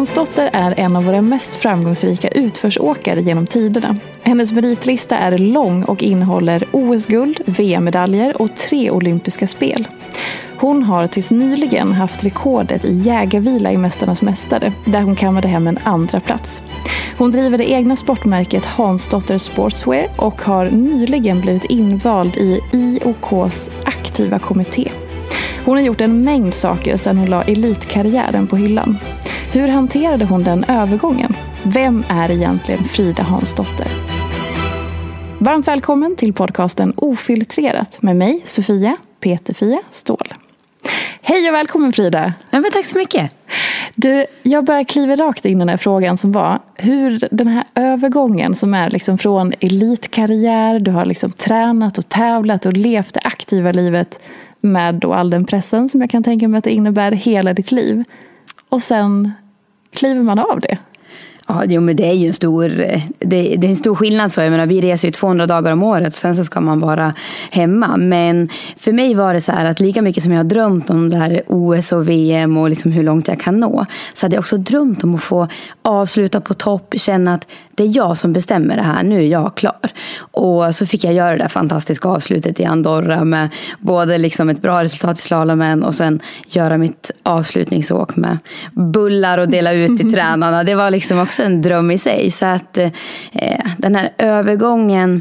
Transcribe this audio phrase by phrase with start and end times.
[0.00, 3.96] Hansdotter är en av våra mest framgångsrika utförsåkare genom tiderna.
[4.22, 9.88] Hennes meritlista är lång och innehåller OS-guld, VM-medaljer och tre olympiska spel.
[10.56, 15.66] Hon har tills nyligen haft rekordet i jägarvila i Mästarnas mästare, där hon kammade hem
[15.66, 16.62] en andra plats.
[17.18, 24.38] Hon driver det egna sportmärket Hansdotter Sportswear och har nyligen blivit invald i IOKs aktiva
[24.38, 24.90] kommitté.
[25.64, 28.98] Hon har gjort en mängd saker sedan hon la elitkarriären på hyllan.
[29.52, 31.36] Hur hanterade hon den övergången?
[31.64, 33.86] Vem är egentligen Frida Hansdotter?
[35.38, 40.34] Varmt välkommen till podcasten Ofiltrerat med mig, Sofia Peterfia Ståhl.
[41.22, 42.32] Hej och välkommen Frida!
[42.50, 43.34] Ja, men tack så mycket!
[43.94, 47.64] Du, jag bara kliver rakt in i den här frågan som var hur den här
[47.74, 53.20] övergången som är liksom från elitkarriär, du har liksom tränat och tävlat och levt det
[53.24, 54.20] aktiva livet
[54.60, 57.72] med då all den pressen som jag kan tänka mig att det innebär hela ditt
[57.72, 58.04] liv.
[58.68, 59.32] Och sen
[59.92, 60.78] kliver man av det.
[61.50, 64.32] Ja, jo, men det är ju en stor, eh, det, det, är en stor skillnad.
[64.32, 66.80] Så jag menar, vi reser ju 200 dagar om året och sen så ska man
[66.80, 67.14] vara
[67.50, 67.96] hemma.
[67.96, 71.10] Men för mig var det så här att lika mycket som jag har drömt om
[71.10, 73.86] det här OS och VM och liksom hur långt jag kan nå.
[74.14, 75.48] Så hade jag också drömt om att få
[75.82, 77.46] avsluta på topp, känna att
[77.80, 79.90] det är jag som bestämmer det här, nu är jag klar.
[80.20, 83.48] Och så fick jag göra det där fantastiska avslutet i Andorra med
[83.78, 88.38] både liksom ett bra resultat i slalomen och sen göra mitt avslutningsåk med
[88.72, 90.64] bullar och dela ut till tränarna.
[90.64, 92.30] Det var liksom också en dröm i sig.
[92.30, 92.90] Så att eh,
[93.78, 95.20] den här övergången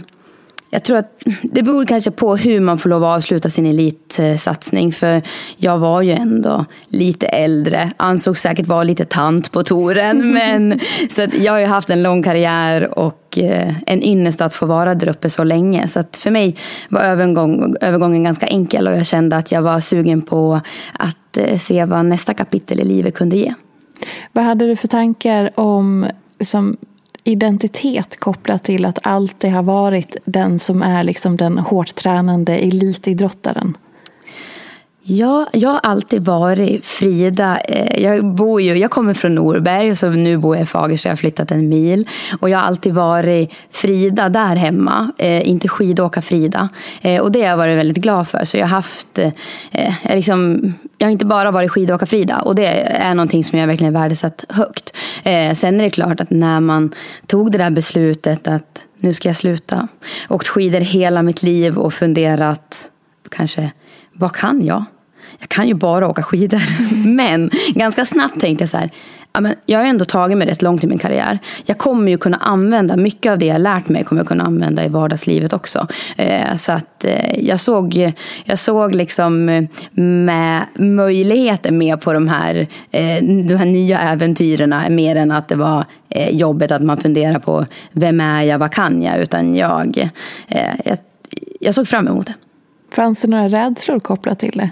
[0.72, 4.94] jag tror att det beror kanske på hur man får lov att avsluta sin elitsatsning.
[4.94, 5.22] För
[5.58, 7.92] jag var ju ändå lite äldre.
[7.98, 10.34] Ansågs säkert vara lite tant på touren.
[10.34, 10.80] men,
[11.10, 14.66] så att jag har ju haft en lång karriär och eh, en ynnest att få
[14.66, 15.88] vara där uppe så länge.
[15.88, 16.56] Så att för mig
[16.90, 18.88] var övergång, övergången ganska enkel.
[18.88, 20.62] Och jag kände att jag var sugen på
[20.94, 23.54] att eh, se vad nästa kapitel i livet kunde ge.
[24.32, 26.06] Vad hade du för tankar om
[26.40, 26.78] liksom,
[27.30, 33.78] identitet kopplat till att alltid ha varit den som är liksom den hårt tränande elitidrottaren?
[35.12, 37.58] Ja, jag har alltid varit Frida.
[37.60, 41.10] Eh, jag, bor ju, jag kommer från Norberg och så nu bor jag i Fagersta.
[41.10, 42.08] Jag har flyttat en mil.
[42.40, 45.12] Och jag har alltid varit Frida där hemma.
[45.18, 46.70] Eh, inte skidåka Frida.
[47.02, 48.46] Eh, och det har jag varit väldigt glad för.
[48.46, 49.32] Så jag har haft, eh,
[49.72, 52.42] eh liksom, jag har inte bara varit skidåka Frida.
[52.42, 54.94] Och det är någonting som jag verkligen värdesatt högt.
[55.24, 56.94] Eh, sen är det klart att när man
[57.28, 59.88] tog det där beslutet att nu ska jag sluta.
[60.30, 62.90] Åkt skidor hela mitt liv och funderat
[63.30, 63.72] kanske
[64.14, 64.86] vad kan jag?
[65.40, 66.62] Jag kan ju bara åka skidor.
[67.16, 68.92] Men ganska snabbt tänkte jag så här.
[69.34, 71.40] Ja, men jag har ändå tagit mig rätt långt i min karriär.
[71.66, 74.86] Jag kommer ju kunna använda mycket av det jag lärt mig kommer jag kunna använda
[74.86, 75.88] i vardagslivet också.
[76.18, 78.14] Eh, så att eh, jag såg,
[78.44, 79.64] jag såg liksom eh,
[80.02, 82.68] med möjligheter med på de här,
[83.48, 85.86] de här nya äventyren mer än att det var
[86.32, 89.20] jobbet att man funderar på vem är jag, vad kan jag?
[89.20, 90.10] Utan jag,
[90.86, 90.98] jag,
[91.60, 92.34] jag såg fram emot det.
[92.92, 94.70] Fanns det några rädslor kopplat till det?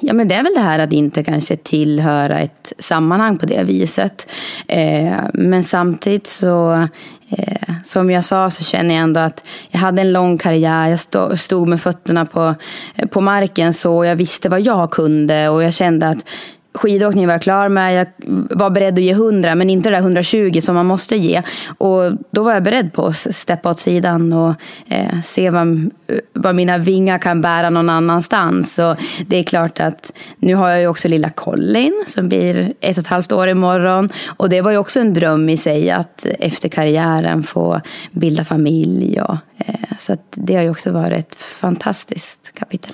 [0.00, 3.62] Ja, men det är väl det här att inte kanske tillhöra ett sammanhang på det
[3.62, 4.26] viset.
[4.68, 6.88] Eh, men samtidigt så
[7.28, 10.88] eh, som jag sa så känner jag ändå att jag hade en lång karriär.
[10.88, 12.54] Jag stod, stod med fötterna på,
[12.94, 16.24] eh, på marken så jag visste vad jag kunde och jag kände att
[16.74, 17.94] Skidåkningen var jag klar med.
[17.94, 18.06] Jag
[18.50, 21.42] var beredd att ge 100 men inte det där 120 som man måste ge.
[21.78, 24.54] Och då var jag beredd på att steppa åt sidan och
[24.88, 25.90] eh, se vad,
[26.32, 28.74] vad mina vingar kan bära någon annanstans.
[28.74, 28.96] Så
[29.26, 33.02] det är klart att nu har jag ju också lilla Colin som blir ett och
[33.02, 34.08] ett halvt år imorgon.
[34.26, 37.80] Och det var ju också en dröm i sig att efter karriären få
[38.12, 39.20] bilda familj.
[39.20, 42.92] Och, eh, så det har ju också varit ett fantastiskt kapitel.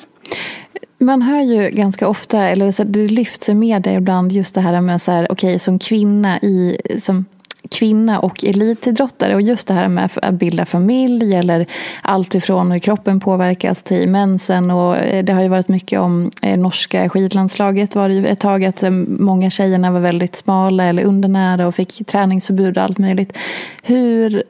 [1.01, 4.81] Man hör ju ganska ofta, eller så det lyfts i media ibland, just det här
[4.81, 7.25] med så här, okay, som kvinna i, som
[7.71, 11.67] kvinna och elitidrottare och just det här med att bilda familj eller
[12.03, 16.31] allt ifrån hur kroppen påverkas till mensen och eh, det har ju varit mycket om
[16.43, 20.85] eh, norska skidlandslaget var det ju ett tag att eh, många tjejerna var väldigt smala
[20.85, 23.39] eller undernära och fick träningsförbud och allt möjligt.
[23.83, 24.43] Hur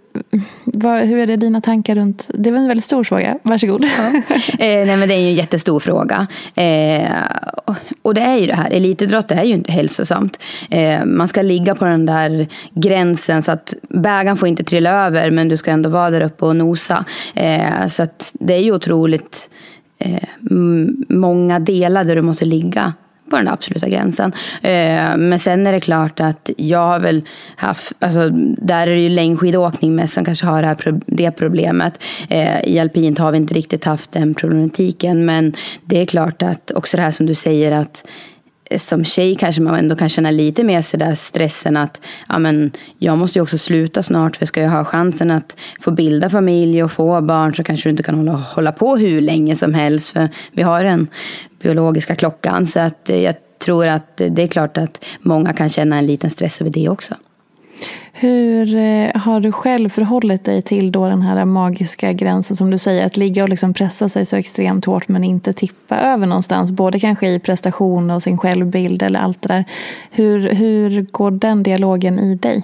[0.65, 3.85] vad, hur är det dina tankar runt, det var en väldigt stor fråga, varsågod.
[3.85, 4.23] Ja.
[4.59, 6.27] Eh, nej men det är ju en jättestor fråga.
[6.55, 7.11] Eh,
[8.03, 10.39] och det är ju det här, elitidrott är ju inte hälsosamt.
[10.71, 15.31] Eh, man ska ligga på den där gränsen så att bägaren får inte trilla över
[15.31, 17.05] men du ska ändå vara där uppe och nosa.
[17.35, 19.51] Eh, så att det är ju otroligt
[19.99, 20.29] eh,
[21.09, 22.93] många delar där du måste ligga
[23.31, 24.33] på den absoluta gränsen.
[24.63, 27.23] Eh, men sen är det klart att jag har väl
[27.57, 28.29] haft, alltså
[28.59, 32.03] där är det ju längdskidåkning mest som kanske har det, här, det problemet.
[32.29, 35.53] Eh, I alpint har vi inte riktigt haft den problematiken men
[35.85, 38.05] det är klart att också det här som du säger att
[38.77, 42.71] som tjej kanske man ändå kan känna lite mer sig där stressen att ja, men,
[42.99, 46.83] jag måste ju också sluta snart för ska jag ha chansen att få bilda familj
[46.83, 50.11] och få barn så kanske du inte kan hålla, hålla på hur länge som helst
[50.11, 51.09] för vi har den
[51.63, 52.67] biologiska klockan.
[52.67, 56.61] Så att jag tror att det är klart att många kan känna en liten stress
[56.61, 57.15] över det också.
[58.13, 62.79] Hur eh, har du själv förhållit dig till då den här magiska gränsen som du
[62.79, 66.71] säger, att ligga och liksom pressa sig så extremt hårt men inte tippa över någonstans,
[66.71, 69.65] både kanske i prestation och sin självbild eller allt det där.
[70.11, 72.63] Hur, hur går den dialogen i dig?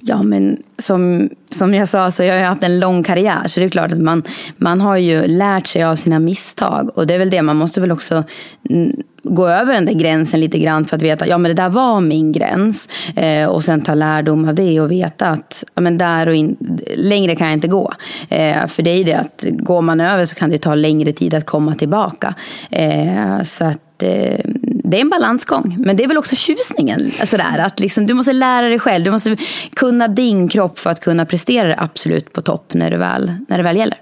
[0.00, 3.66] Ja, men som, som jag sa så jag har haft en lång karriär så det
[3.66, 4.22] är klart att man,
[4.56, 7.80] man har ju lärt sig av sina misstag och det är väl det man måste
[7.80, 8.24] väl också
[8.70, 11.68] mm, gå över den där gränsen lite grann för att veta ja men det där
[11.68, 15.98] var min gräns eh, och sen ta lärdom av det och veta att ja, men
[15.98, 16.56] där och in,
[16.96, 17.92] längre kan jag inte gå.
[18.28, 21.12] Eh, för det är ju det att går man över så kan det ta längre
[21.12, 22.34] tid att komma tillbaka.
[22.70, 24.44] Eh, så att eh,
[24.90, 25.76] det är en balansgång.
[25.78, 27.10] Men det är väl också tjusningen.
[27.20, 29.04] Alltså där, att liksom, du måste lära dig själv.
[29.04, 29.36] Du måste
[29.76, 33.62] kunna din kropp för att kunna prestera absolut på topp när det väl, när det
[33.62, 33.98] väl gäller.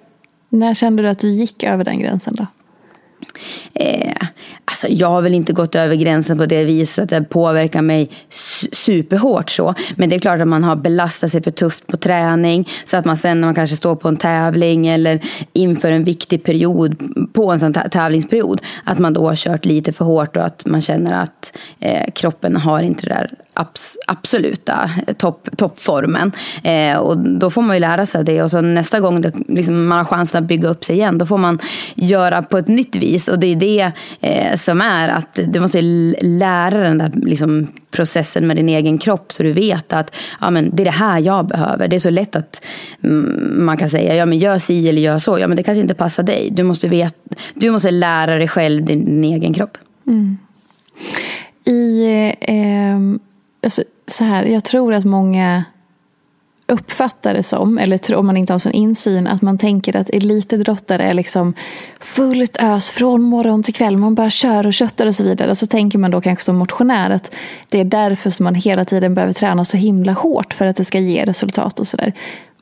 [0.48, 2.46] När kände du att du gick över den gränsen då?
[3.74, 4.26] Eh,
[4.64, 8.10] alltså jag har väl inte gått över gränsen på det viset att det påverkar mig
[8.72, 9.74] superhårt så.
[9.96, 12.68] Men det är klart att man har belastat sig för tufft på träning.
[12.84, 15.20] Så att man sen när man kanske står på en tävling eller
[15.52, 16.96] inför en viktig period
[17.32, 18.60] på en sån tävlingsperiod.
[18.84, 22.56] Att man då har kört lite för hårt och att man känner att eh, kroppen
[22.56, 26.32] har inte det där abs absoluta topp, toppformen.
[26.62, 28.42] Eh, och då får man ju lära sig det.
[28.42, 31.26] Och så nästa gång det, liksom, man har chansen att bygga upp sig igen, då
[31.26, 31.58] får man
[31.94, 33.28] göra på ett nytt vis.
[33.28, 35.82] Och det är det eh, som är att du måste
[36.20, 40.76] lära den där liksom, processen med din egen kropp så du vet att ja, men
[40.76, 41.88] det är det här jag behöver.
[41.88, 42.64] Det är så lätt att
[43.02, 45.38] mm, man kan säga ja, men gör si eller gör så.
[45.38, 46.48] Ja, men det kanske inte passar dig.
[46.52, 47.14] Du måste, vet,
[47.54, 49.78] du måste lära dig själv din, din egen kropp.
[50.06, 50.38] Mm.
[51.64, 52.04] I
[52.40, 52.98] eh,
[53.66, 55.64] alltså, så här, jag tror att många
[56.68, 61.02] uppfattar det som, eller om man inte har sån insyn, att man tänker att elitidrottare
[61.02, 61.54] är liksom
[62.00, 63.96] fullt ös från morgon till kväll.
[63.96, 65.50] Man bara kör och köttar och så vidare.
[65.50, 67.36] Och så tänker man då kanske som motionär att
[67.68, 70.84] det är därför som man hela tiden behöver träna så himla hårt för att det
[70.84, 72.12] ska ge resultat och sådär.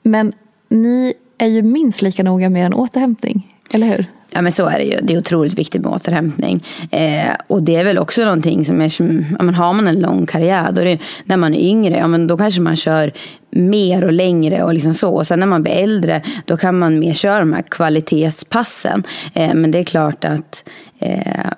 [0.03, 0.33] Men
[0.69, 4.07] ni är ju minst lika noga med en återhämtning, eller hur?
[4.35, 4.99] Ja men så är det ju.
[5.03, 6.65] Det är otroligt viktigt med återhämtning.
[6.91, 10.01] Eh, och det är väl också någonting som är som, ja, men har man en
[10.01, 13.13] lång karriär, då är det, när man är yngre, ja men då kanske man kör
[13.51, 15.15] mer och längre och liksom så.
[15.15, 19.03] Och sen när man blir äldre, då kan man mer köra de här kvalitetspassen.
[19.35, 21.51] Eh, men det är klart att eh,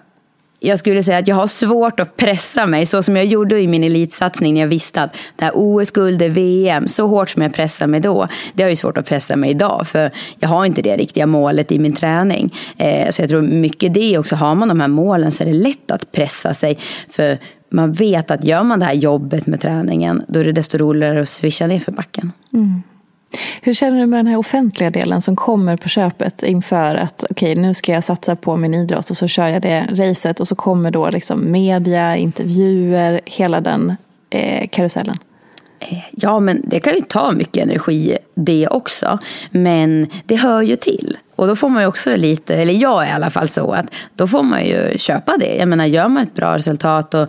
[0.66, 3.66] jag skulle säga att jag har svårt att pressa mig så som jag gjorde i
[3.66, 7.90] min elitsatsning när jag visste att det här OS-guld VM, så hårt som jag pressade
[7.90, 10.96] mig då, det har ju svårt att pressa mig idag för jag har inte det
[10.96, 12.54] riktiga målet i min träning.
[12.76, 15.54] Eh, så jag tror mycket det också, har man de här målen så är det
[15.54, 16.78] lätt att pressa sig
[17.10, 17.38] för
[17.70, 21.22] man vet att gör man det här jobbet med träningen då är det desto roligare
[21.22, 22.32] att swisha ner för backen.
[22.52, 22.82] Mm.
[23.62, 27.52] Hur känner du med den här offentliga delen som kommer på köpet inför att okej,
[27.52, 30.48] okay, nu ska jag satsa på min idrott och så kör jag det racet och
[30.48, 33.96] så kommer då liksom media, intervjuer, hela den
[34.30, 35.18] eh, karusellen?
[35.78, 39.18] Eh, ja, men det kan ju ta mycket energi det också.
[39.50, 41.18] Men det hör ju till.
[41.36, 43.86] Och då får man ju också lite, eller jag är i alla fall så, att
[44.14, 45.56] då får man ju köpa det.
[45.56, 47.28] Jag menar, gör man ett bra resultat och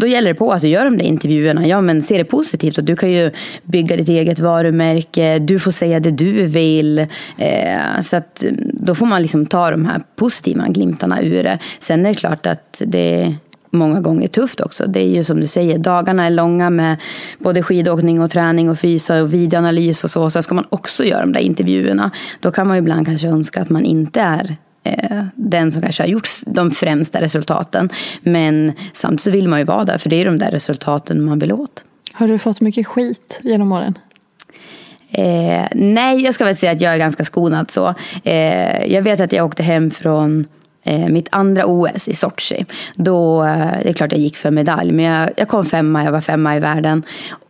[0.00, 1.66] då gäller det på att du gör de där intervjuerna.
[1.66, 2.78] Ja, men se det positivt.
[2.78, 3.30] Och du kan ju
[3.62, 5.38] bygga ditt eget varumärke.
[5.38, 6.98] Du får säga det du vill.
[7.38, 11.58] Eh, så att mm, då får man liksom ta de här positiva glimtarna ur det.
[11.80, 13.34] Sen är det klart att det
[13.74, 14.86] många gånger tufft också.
[14.86, 16.96] Det är ju som du säger, dagarna är långa med
[17.38, 20.30] både skidåkning och träning och fysa och videoanalys och så.
[20.30, 22.10] Sen ska man också göra de där intervjuerna.
[22.40, 24.56] Då kan man ju ibland kanske önska att man inte är
[25.34, 27.90] den som kanske har gjort de främsta resultaten.
[28.22, 31.38] Men samtidigt så vill man ju vara där, för det är de där resultaten man
[31.38, 31.84] vill åt.
[32.12, 33.98] Har du fått mycket skit genom åren?
[35.10, 37.94] Eh, nej, jag ska väl säga att jag är ganska skonad så.
[38.24, 40.46] Eh, jag vet att jag åkte hem från
[40.84, 42.66] eh, mitt andra OS i Sochi.
[42.94, 46.12] Då, eh, det är klart jag gick för medalj, men jag, jag kom femma, jag
[46.12, 47.02] var femma i världen.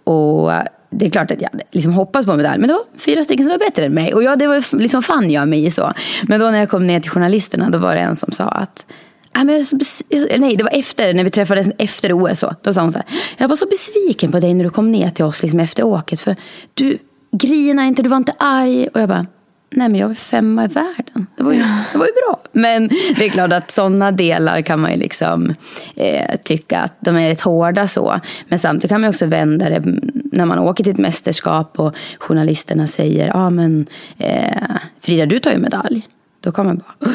[0.04, 0.52] Och
[0.98, 3.50] det är klart att jag liksom hoppats på medalj, men det var fyra stycken som
[3.50, 4.14] var bättre än mig.
[4.14, 5.92] Och ja, det var liksom fann jag mig i så.
[6.22, 8.86] Men då när jag kom ner till journalisterna, då var det en som sa att
[9.32, 12.38] ah, Nej, det var efter, när vi träffades efter OS.
[12.38, 12.54] Så.
[12.62, 15.10] Då sa hon så här, jag var så besviken på dig när du kom ner
[15.10, 16.20] till oss liksom efter åket.
[16.20, 16.36] För
[16.74, 16.98] du
[17.32, 18.88] grinade inte, du var inte arg.
[18.88, 19.26] Och jag bara,
[19.76, 21.26] nej men jag var femma i världen.
[21.36, 22.40] Det var ju, det var ju bra.
[22.52, 25.54] Men det är klart att sådana delar kan man ju liksom
[25.96, 28.20] eh, tycka att de är rätt hårda så.
[28.48, 29.82] Men samtidigt kan man också vända det
[30.32, 33.86] när man åker till ett mästerskap och journalisterna säger, ja ah, men
[34.18, 36.08] eh, Frida du tar ju medalj.
[36.40, 37.12] Då kan man bara,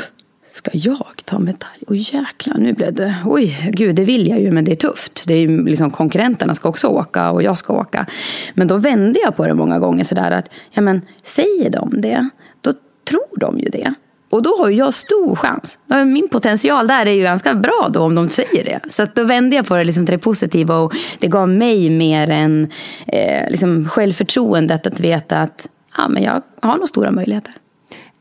[0.59, 1.83] Ska jag ta medalj?
[1.87, 3.15] Oj jäklar, nu blev det...
[3.25, 5.23] Oj, gud, det vill jag ju, men det är tufft.
[5.27, 8.05] Det är ju liksom, konkurrenterna ska också åka och jag ska åka.
[8.53, 12.29] Men då vände jag på det många gånger sådär att, ja men säger de det,
[12.61, 12.73] då
[13.09, 13.93] tror de ju det.
[14.29, 15.77] Och då har jag stor chans.
[16.05, 18.79] Min potential där är ju ganska bra då om de säger det.
[18.89, 22.29] Så då vände jag på det liksom till det positiva och det gav mig mer
[22.29, 22.71] än
[23.07, 27.53] eh, liksom självförtroendet att veta att ja, men jag har nog stora möjligheter.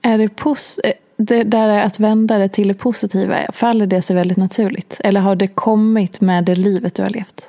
[0.03, 4.17] Är det pos- eh, det där att vända det till det positiva, faller det sig
[4.17, 4.97] väldigt naturligt?
[5.05, 7.45] Eller har det kommit med det livet du har levt?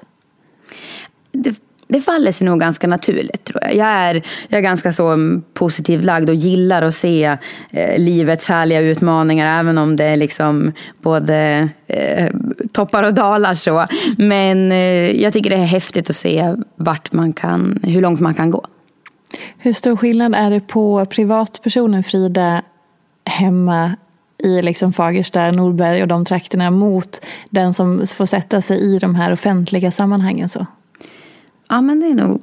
[1.32, 1.56] Det,
[1.88, 3.76] det faller sig nog ganska naturligt tror jag.
[3.76, 5.18] Jag är, jag är ganska så
[5.54, 7.38] positivt lagd och gillar att se
[7.72, 10.72] eh, livets härliga utmaningar även om det är liksom
[11.02, 12.28] både eh,
[12.72, 13.86] toppar och dalar så.
[14.18, 18.34] Men eh, jag tycker det är häftigt att se vart man kan, hur långt man
[18.34, 18.66] kan gå.
[19.58, 22.62] Hur stor skillnad är det på privatpersonen Frida
[23.30, 23.96] hemma
[24.44, 29.16] i liksom Fagersta, Norberg och de trakterna mot den som får sätta sig i de
[29.16, 30.50] här offentliga sammanhangen?
[30.50, 30.66] så?
[31.70, 32.42] Ja, men det är nog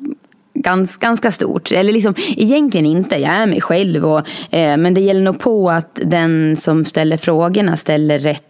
[0.55, 1.73] ganska, ganska stort.
[1.73, 4.05] Eller liksom, egentligen inte, jag är mig själv.
[4.05, 4.19] Och,
[4.55, 8.46] eh, men det gäller nog på att den som ställer frågorna ställer rätt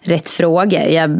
[0.00, 0.80] rätt frågor.
[0.80, 1.10] Jag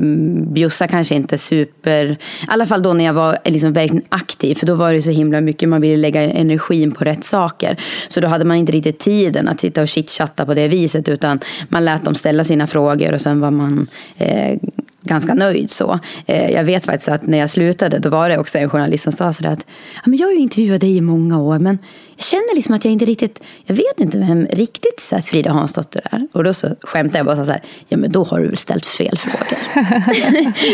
[0.53, 4.67] bjussade kanske inte super, i alla fall då när jag var liksom verkligen aktiv, för
[4.67, 7.77] då var det så himla mycket man ville lägga energin på rätt saker.
[8.09, 11.41] Så då hade man inte riktigt tiden att sitta och chitchatta på det viset, utan
[11.69, 13.87] man lät dem ställa sina frågor och sen var man
[14.19, 14.59] eh,
[15.07, 15.99] ganska nöjd så.
[16.27, 19.13] Eh, jag vet faktiskt att när jag slutade då var det också en journalist som
[19.13, 21.79] sa sådär att ja, men jag har ju intervjuat dig i många år men
[22.17, 26.03] jag känner liksom att jag inte riktigt, jag vet inte vem riktigt så Frida Hansdotter
[26.05, 26.29] är.
[26.33, 28.87] Och då så skämtade jag bara så här, ja men då har du väl ställt
[28.87, 29.59] fel frågor.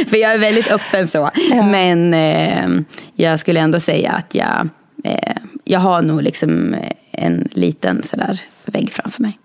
[0.10, 1.30] För jag är väldigt öppen så.
[1.50, 1.66] Ja.
[1.66, 2.84] Men eh,
[3.14, 4.68] jag skulle ändå säga att jag,
[5.04, 6.76] eh, jag har nog liksom
[7.10, 9.38] en liten sådär vägg framför mig.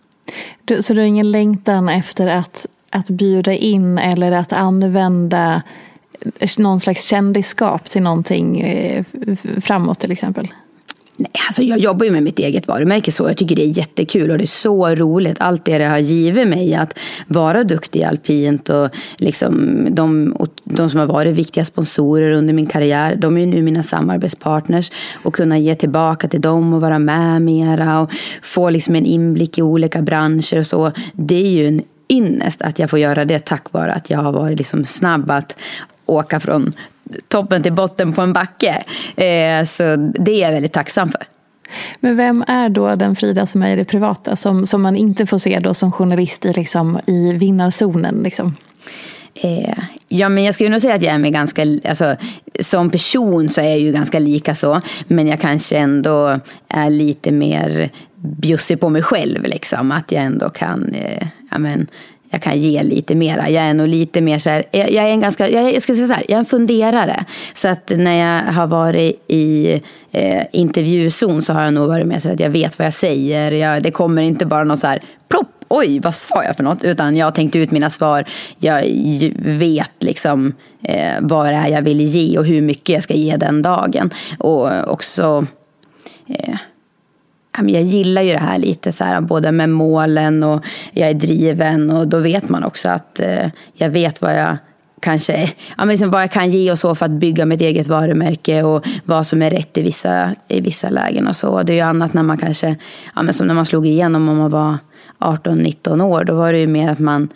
[0.66, 5.62] Du, så du har ingen längtan efter att att bjuda in eller att använda
[6.58, 9.06] någon slags kändisskap till någonting eh,
[9.62, 10.48] framåt till exempel?
[11.20, 13.24] Nej, alltså jag jobbar ju med mitt eget varumärke så.
[13.28, 15.38] Jag tycker det är jättekul och det är så roligt.
[15.40, 20.48] Allt det det har givit mig att vara duktig i alpint och liksom de, och
[20.64, 23.16] de som har varit viktiga sponsorer under min karriär.
[23.16, 24.92] De är nu mina samarbetspartners
[25.24, 29.58] och kunna ge tillbaka till dem och vara med mera och få liksom en inblick
[29.58, 30.92] i olika branscher och så.
[31.14, 34.32] Det är ju en ynnest att jag får göra det tack vare att jag har
[34.32, 35.56] varit liksom snabb att
[36.06, 36.74] åka från
[37.28, 38.84] toppen till botten på en backe.
[39.16, 41.28] Eh, så det är jag väldigt tacksam för.
[42.00, 45.26] Men vem är då den Frida som är i det privata, som, som man inte
[45.26, 48.16] får se då som journalist i, liksom, i vinnarzonen?
[48.24, 48.56] Liksom?
[49.36, 52.16] Eh, ja, men jag skulle nog säga att jag är med ganska, alltså,
[52.60, 54.82] som person så är jag ju ganska lika så.
[55.08, 59.44] Men jag kanske ändå är lite mer bjussig på mig själv.
[59.44, 59.92] Liksom.
[59.92, 61.88] Att jag ändå kan eh, ja, men,
[62.30, 63.50] jag kan ge lite mera.
[63.50, 66.08] Jag är nog lite mer så här, jag, är en ganska, jag, jag ska säga
[66.08, 67.26] så här, jag är en funderare.
[67.54, 72.20] Så att när jag har varit i eh, intervjuzon så har jag nog varit mer
[72.20, 73.52] så att jag vet vad jag säger.
[73.52, 76.84] Jag, det kommer inte bara någon så här, plopp, oj, vad sa jag för något?
[76.84, 78.26] Utan jag har tänkt ut mina svar.
[78.60, 78.84] Jag
[79.40, 83.38] vet liksom eh, vad det är jag vill ge och hur mycket jag ska ge
[83.38, 84.10] den dagen.
[84.40, 85.46] Och också
[86.28, 86.58] eh,
[87.58, 91.92] jag gillar ju det här lite så här, både med målen och jag är driven
[91.92, 94.58] och då vet man också att eh, jag vet vad jag
[95.00, 97.88] kanske, ja, men liksom vad jag kan ge och så för att bygga mitt eget
[97.88, 101.64] varumärke och vad som är rätt i vissa, i vissa lägen och så.
[101.64, 102.76] Det är ju annat när man kanske,
[103.16, 104.78] ja, men som när man slog igenom om man var
[105.20, 107.30] 18-19 år, då var det ju mer att man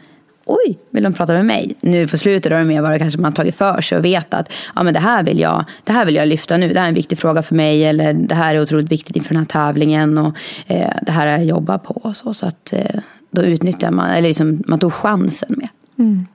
[0.46, 1.76] oj, vill de prata med mig?
[1.82, 4.52] Nu på slutet är det mer bara kanske man tagit för sig och vet att
[4.76, 6.74] ja, men det, här vill jag, det här vill jag lyfta nu.
[6.74, 7.86] Det här är en viktig fråga för mig.
[7.86, 10.18] Eller det här är otroligt viktigt inför den här tävlingen.
[10.18, 10.36] Och
[10.68, 11.94] eh, det här har jag jobbat på.
[11.94, 13.00] Och så så att, eh,
[13.32, 15.70] då utnyttjar man, eller liksom, man tog chansen med.
[16.00, 16.28] Mm.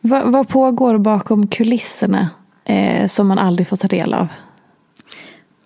[0.00, 2.30] Vad, vad, pågår bakom kulisserna
[2.64, 4.28] eh, som man aldrig får ta del av?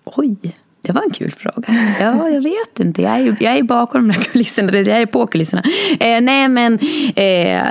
[0.05, 0.37] Oj.
[0.85, 1.93] Det var en kul fråga.
[1.99, 3.01] Ja, jag vet inte.
[3.01, 4.77] Jag är, jag är bakom de här kulisserna.
[4.77, 5.63] Jag är på kulisserna.
[5.99, 6.73] Eh, nej, men
[7.15, 7.63] eh,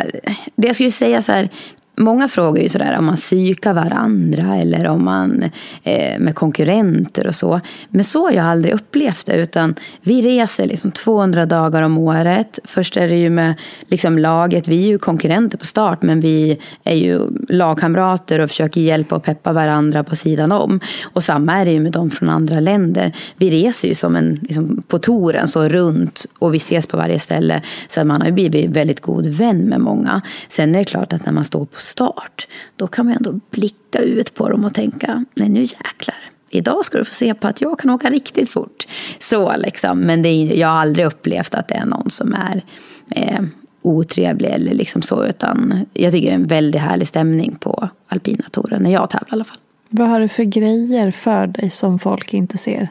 [0.56, 1.48] det jag skulle säga så här.
[1.96, 5.42] Många frågar ju sådär om man psykar varandra eller om man
[5.82, 7.60] eh, med konkurrenter och så.
[7.88, 9.36] Men så har jag aldrig upplevt det.
[9.36, 12.58] Utan vi reser liksom 200 dagar om året.
[12.64, 13.54] Först är det ju med
[13.88, 14.68] liksom laget.
[14.68, 19.24] Vi är ju konkurrenter på start men vi är ju lagkamrater och försöker hjälpa och
[19.24, 20.80] peppa varandra på sidan om.
[21.02, 23.16] Och samma är det ju med de från andra länder.
[23.36, 27.18] Vi reser ju som en, liksom, på touren så runt och vi ses på varje
[27.18, 27.62] ställe.
[27.88, 30.22] Så man har ju blivit väldigt god vän med många.
[30.48, 33.98] Sen är det klart att när man står på start, då kan man ändå blicka
[33.98, 36.16] ut på dem och tänka, nej nu jäklar.
[36.50, 38.86] Idag ska du få se på att jag kan åka riktigt fort.
[39.18, 39.98] Så liksom.
[39.98, 42.62] Men det är, jag har aldrig upplevt att det är någon som är
[43.10, 43.40] eh,
[43.82, 45.24] otrevlig eller liksom så.
[45.24, 49.28] Utan jag tycker det är en väldigt härlig stämning på alpina touren när jag tävlar
[49.28, 49.58] i alla fall.
[49.88, 52.88] Vad har du för grejer för dig som folk inte ser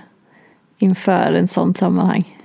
[0.77, 2.40] inför en sån sammanhang?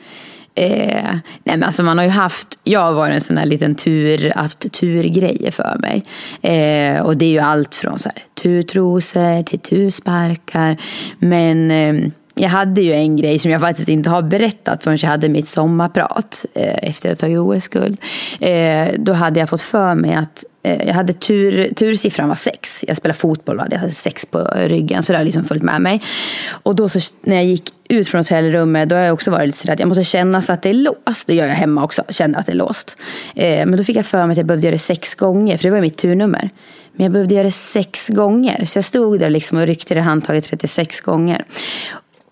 [0.58, 1.12] Eh,
[1.44, 4.32] nej men alltså man har ju haft, jag har varit en sån här liten tur,
[4.36, 6.04] haft turgrejer för mig.
[6.42, 10.76] Eh, och det är ju allt från så här, turtrosor till tursparkar.
[11.18, 15.08] Men eh, jag hade ju en grej som jag faktiskt inte har berättat förrän jag
[15.08, 18.00] hade mitt sommarprat eh, efter att jag tagit OS-guld.
[18.40, 22.84] Eh, då hade jag fått för mig att eh, jag hade tur, tursiffran var sex.
[22.88, 25.02] Jag spelade fotboll och jag hade sex på ryggen.
[25.02, 26.02] Så det har liksom följt med mig.
[26.48, 29.58] Och då så, när jag gick ut från hotellrummet då har jag också varit lite
[29.58, 31.26] sådär att jag måste känna så att det är låst.
[31.26, 32.02] Det gör jag hemma också.
[32.08, 32.96] Känner att det är låst.
[33.34, 35.56] Eh, men då fick jag för mig att jag behövde göra det sex gånger.
[35.56, 36.50] För det var mitt turnummer.
[36.92, 38.64] Men jag behövde göra det sex gånger.
[38.64, 41.44] Så jag stod där liksom och ryckte i handtaget 36 gånger.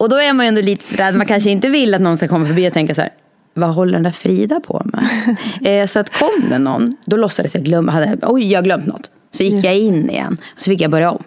[0.04, 2.16] Och då är man ju ändå lite sådär att man kanske inte vill att någon
[2.16, 3.10] ska komma förbi och tänka så här
[3.54, 5.36] vad håller den där Frida på med?
[5.82, 8.86] eh, så att kom det någon, då låtsades jag glömma, hade, oj jag har glömt
[8.86, 9.10] något.
[9.30, 9.64] Så gick yes.
[9.64, 11.22] jag in igen och så fick jag börja om.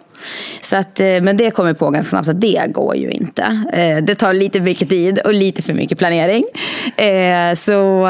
[0.62, 3.42] Så att, eh, men det kom jag på ganska snabbt att det går ju inte.
[3.72, 6.44] Eh, det tar lite mycket tid och lite för mycket planering.
[6.96, 8.06] Eh, så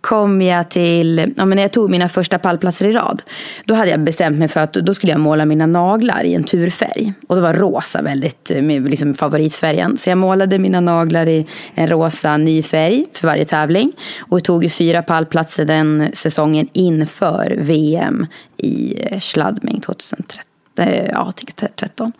[0.00, 3.22] kom jag till, ja, men när jag tog mina första pallplatser i rad.
[3.64, 6.44] Då hade jag bestämt mig för att då skulle jag måla mina naglar i en
[6.44, 7.12] turfärg.
[7.26, 9.96] Och det var rosa väldigt, eh, liksom favoritfärgen.
[9.96, 13.92] Så jag målade mina naglar i en rosa ny färg för varje tävling.
[14.18, 20.47] Och tog fyra pallplatser den säsongen inför VM i eh, Schladming 2013.
[20.78, 21.32] Ja,
[21.76, 22.12] 13.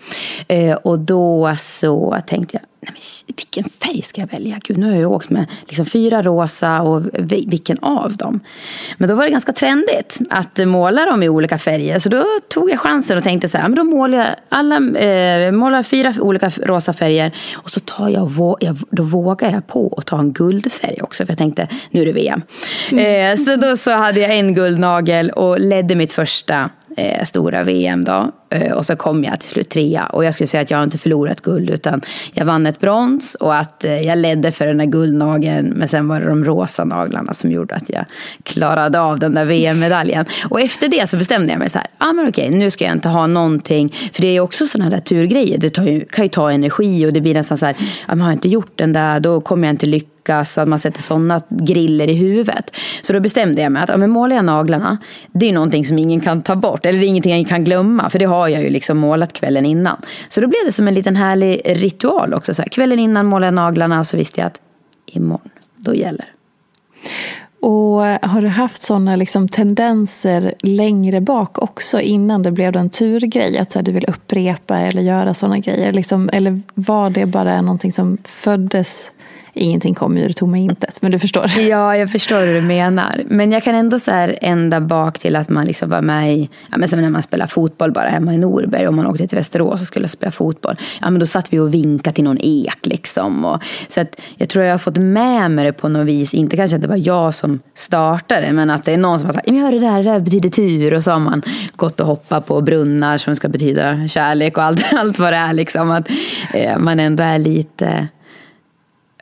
[0.83, 4.59] Och då så tänkte jag, nej men, vilken färg ska jag välja?
[4.65, 8.41] Gud, nu har jag åkt med liksom fyra rosa och vilken av dem?
[8.97, 11.99] Men då var det ganska trendigt att måla dem i olika färger.
[11.99, 15.53] Så då tog jag chansen och tänkte så här, men då målar jag alla, eh,
[15.53, 17.33] målar fyra olika rosa färger.
[17.55, 18.31] Och så tar jag,
[18.91, 21.27] då vågar jag på att ta en guldfärg också.
[21.27, 22.43] För jag tänkte, nu är det VM.
[22.91, 23.33] Mm.
[23.33, 28.05] Eh, så då så hade jag en guldnagel och ledde mitt första eh, stora VM
[28.05, 28.33] då.
[28.51, 30.07] Eh, och så kom jag till slut trea.
[30.07, 32.01] Och jag skulle säga att jag har inte förlorat guld utan
[32.33, 35.73] jag vann ett brons och att eh, jag ledde för den där guldnageln.
[35.77, 38.05] Men sen var det de rosa naglarna som gjorde att jag
[38.43, 40.25] klarade av den där VM-medaljen.
[40.51, 42.95] Och efter det så bestämde jag mig så här, ah, men okej, nu ska jag
[42.95, 43.95] inte ha någonting.
[44.13, 47.21] För det är också sådana där turgrejer, det ju, kan ju ta energi och det
[47.21, 49.87] blir nästan så här, ah, har jag inte gjort den där, då kommer jag inte
[49.87, 52.71] lyckas lyckas och att man sätter sådana griller i huvudet.
[53.03, 54.99] Så då bestämde jag mig att ja, men målar jag naglarna,
[55.33, 56.87] det är någonting som ingen kan ta bort.
[56.87, 59.67] Eller det är ingenting jag kan glömma, för det har jag ju liksom målat kvällen
[59.67, 59.97] innan.
[60.29, 62.55] Så då blev det som en liten härlig ritual också.
[62.55, 64.61] Så här, kvällen innan målade jag naglarna och så visste jag att
[65.07, 66.27] imorgon, då gäller
[67.61, 72.91] och eh, har du haft sådana liksom tendenser längre bak också innan det blev en
[72.91, 73.59] turgrej?
[73.59, 75.93] Att så här, du vill upprepa eller göra sådana grejer?
[75.93, 79.11] Liksom, eller var det bara någonting som föddes
[79.59, 81.03] ingenting kommer ur tomma intet.
[81.03, 81.51] Men du förstår.
[81.69, 83.23] Ja, jag förstår hur du menar.
[83.27, 86.49] Men jag kan ändå så här ända bak till att man liksom var med i,
[86.71, 88.89] ja, men som när man spelar fotboll bara hemma i Norberg.
[88.89, 90.77] Om man åkte till Västerås och skulle spela fotboll.
[91.01, 93.45] Ja, men då satt vi och vinkade till någon ek liksom.
[93.45, 96.35] Och, så att jag tror jag har fått med mig det på något vis.
[96.35, 99.35] Inte kanske att det var jag som startade, men att det är någon som har
[99.35, 100.95] sagt, ja, det där, det där betyder tur.
[100.95, 101.43] Och så har man
[101.77, 105.53] gått och hoppat på brunnar som ska betyda kärlek och allt, allt vad det är.
[105.53, 105.91] Liksom.
[105.91, 106.09] Att
[106.55, 108.09] eh, man ändå är lite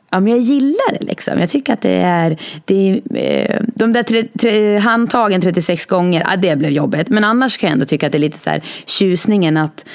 [0.09, 1.39] Ja, men jag gillar det liksom.
[1.39, 6.23] Jag tycker att det är, det är eh, de där tre, tre, handtagen 36 gånger,
[6.29, 7.09] ja, det blev jobbigt.
[7.09, 9.85] Men annars kan jag ändå tycka att det är lite så här tjusningen att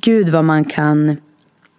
[0.00, 1.16] gud vad man kan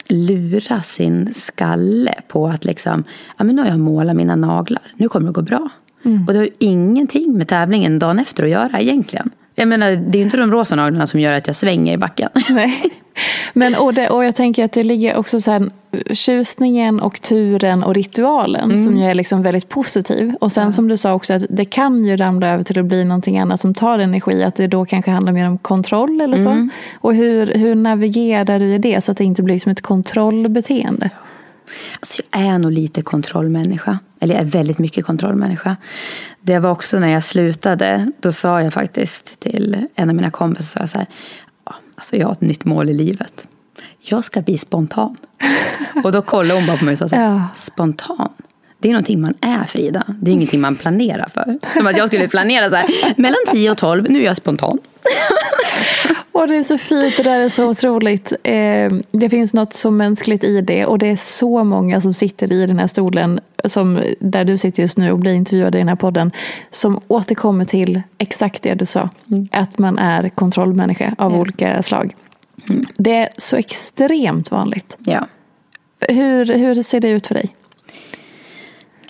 [0.07, 3.03] lura sin skalle på att liksom,
[3.37, 5.69] ja men nu har jag målat mina naglar, nu kommer det gå bra.
[6.05, 6.27] Mm.
[6.27, 9.29] Och det har ju ingenting med tävlingen dagen efter att göra egentligen.
[9.55, 11.97] Jag menar, det är ju inte de rosa naglarna som gör att jag svänger i
[11.97, 12.29] backen.
[12.49, 12.83] Nej.
[13.53, 15.69] Men, och, det, och jag tänker att det ligger också så här,
[16.13, 18.83] tjusningen och turen och ritualen mm.
[18.83, 20.35] som ju är liksom väldigt positiv.
[20.41, 20.71] Och sen ja.
[20.71, 23.61] som du sa också att det kan ju ramla över till att bli någonting annat
[23.61, 24.43] som tar energi.
[24.43, 26.49] Att det då kanske handlar mer om kontroll eller så.
[26.49, 26.69] Mm.
[27.01, 31.09] Och hur, hur navigerar du i det så att det inte blir som ett kontrollbeteende?
[31.99, 33.99] Alltså jag är nog lite kontrollmänniska.
[34.25, 35.77] Eller jag är väldigt mycket kontrollmänniska.
[36.41, 38.11] Det var också när jag slutade.
[38.19, 41.07] Då sa jag faktiskt till en av mina kompisar så här.
[41.95, 43.47] Alltså jag har ett nytt mål i livet.
[43.99, 45.17] Jag ska bli spontan.
[46.03, 47.47] Och då kollade hon bara på mig och sa så här, ja.
[47.55, 48.33] spontan?
[48.85, 50.03] Det är någonting man är Frida.
[50.07, 51.59] Det är ingenting man planerar för.
[51.73, 54.79] Som att jag skulle planera så här, mellan 10 och 12, nu är jag spontan.
[56.31, 58.33] Och det är så fint, det där är så otroligt.
[58.43, 62.53] Eh, det finns något så mänskligt i det och det är så många som sitter
[62.53, 65.89] i den här stolen, som, där du sitter just nu och blir intervjuad i den
[65.89, 66.31] här podden,
[66.71, 69.09] som återkommer till exakt det du sa.
[69.31, 69.47] Mm.
[69.51, 71.41] Att man är kontrollmänniska av mm.
[71.41, 72.15] olika slag.
[72.69, 72.85] Mm.
[72.97, 74.97] Det är så extremt vanligt.
[74.99, 75.27] Ja.
[75.99, 77.53] Hur, hur ser det ut för dig?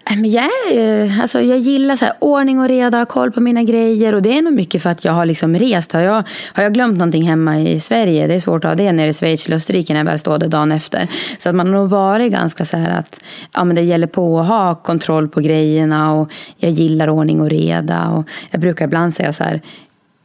[0.10, 4.14] Men jag, är, alltså jag gillar så här, ordning och reda, koll på mina grejer.
[4.14, 5.92] Och det är nog mycket för att jag har liksom rest.
[5.92, 8.92] Har jag, har jag glömt någonting hemma i Sverige, det är svårt att ha det
[8.92, 11.08] nere i Schweiz eller Österrike när jag väl står där dagen efter.
[11.40, 13.20] Så att man har nog varit ganska så här att
[13.54, 16.14] ja, men det gäller på att ha kontroll på grejerna.
[16.14, 18.10] Och jag gillar ordning och reda.
[18.10, 19.62] Och jag brukar ibland säga så här,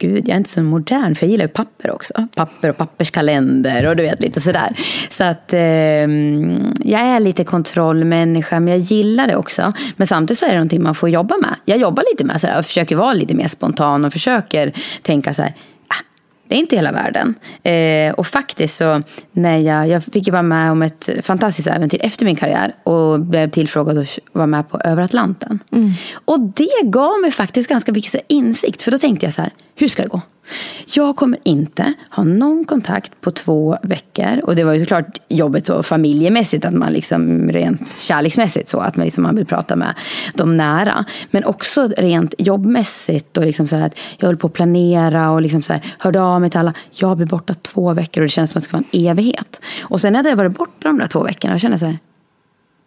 [0.00, 2.26] gud, jag är inte så modern för jag gillar ju papper också.
[2.34, 4.76] Papper och papperskalender och du vet lite sådär.
[5.08, 9.72] Så att eh, jag är lite kontrollmänniska men jag gillar det också.
[9.96, 11.54] Men samtidigt så är det någonting man får jobba med.
[11.64, 15.42] Jag jobbar lite med sådär och försöker vara lite mer spontan och försöker tänka så
[15.42, 15.54] här
[16.50, 17.34] det är inte hela världen.
[17.62, 21.98] Eh, och faktiskt så, när jag, jag fick ju vara med om ett fantastiskt äventyr
[22.02, 25.58] efter min karriär och blev tillfrågad att vara med på Över Atlanten.
[25.72, 25.90] Mm.
[26.12, 29.88] Och det gav mig faktiskt ganska mycket insikt, för då tänkte jag så här, hur
[29.88, 30.20] ska det gå?
[30.94, 34.40] Jag kommer inte ha någon kontakt på två veckor.
[34.42, 38.96] Och det var ju såklart jobbet så familjemässigt, att man liksom rent kärleksmässigt så, att
[38.96, 39.94] man, liksom, man vill prata med
[40.34, 41.04] de nära.
[41.30, 45.62] Men också rent jobbmässigt och liksom så att jag höll på att planera och liksom
[45.62, 46.74] så här, hörde av mig till alla.
[46.90, 49.60] Jag blir borta två veckor och det känns som att det ska vara en evighet.
[49.82, 51.98] Och sen när jag varit borta de där två veckorna, och kände så här,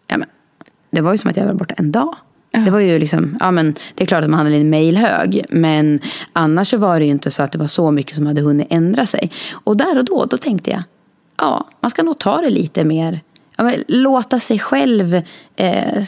[0.06, 0.28] ja men,
[0.90, 2.16] det var ju som att jag var borta en dag.
[2.64, 5.44] Det var ju liksom, ja men det är klart att man hade en mailhög.
[5.48, 6.00] Men
[6.32, 8.66] annars så var det ju inte så att det var så mycket som hade hunnit
[8.70, 9.30] ändra sig.
[9.52, 10.82] Och där och då, då tänkte jag,
[11.36, 13.20] ja man ska nog ta det lite mer,
[13.56, 15.22] ja, låta sig själv
[15.56, 16.04] eh,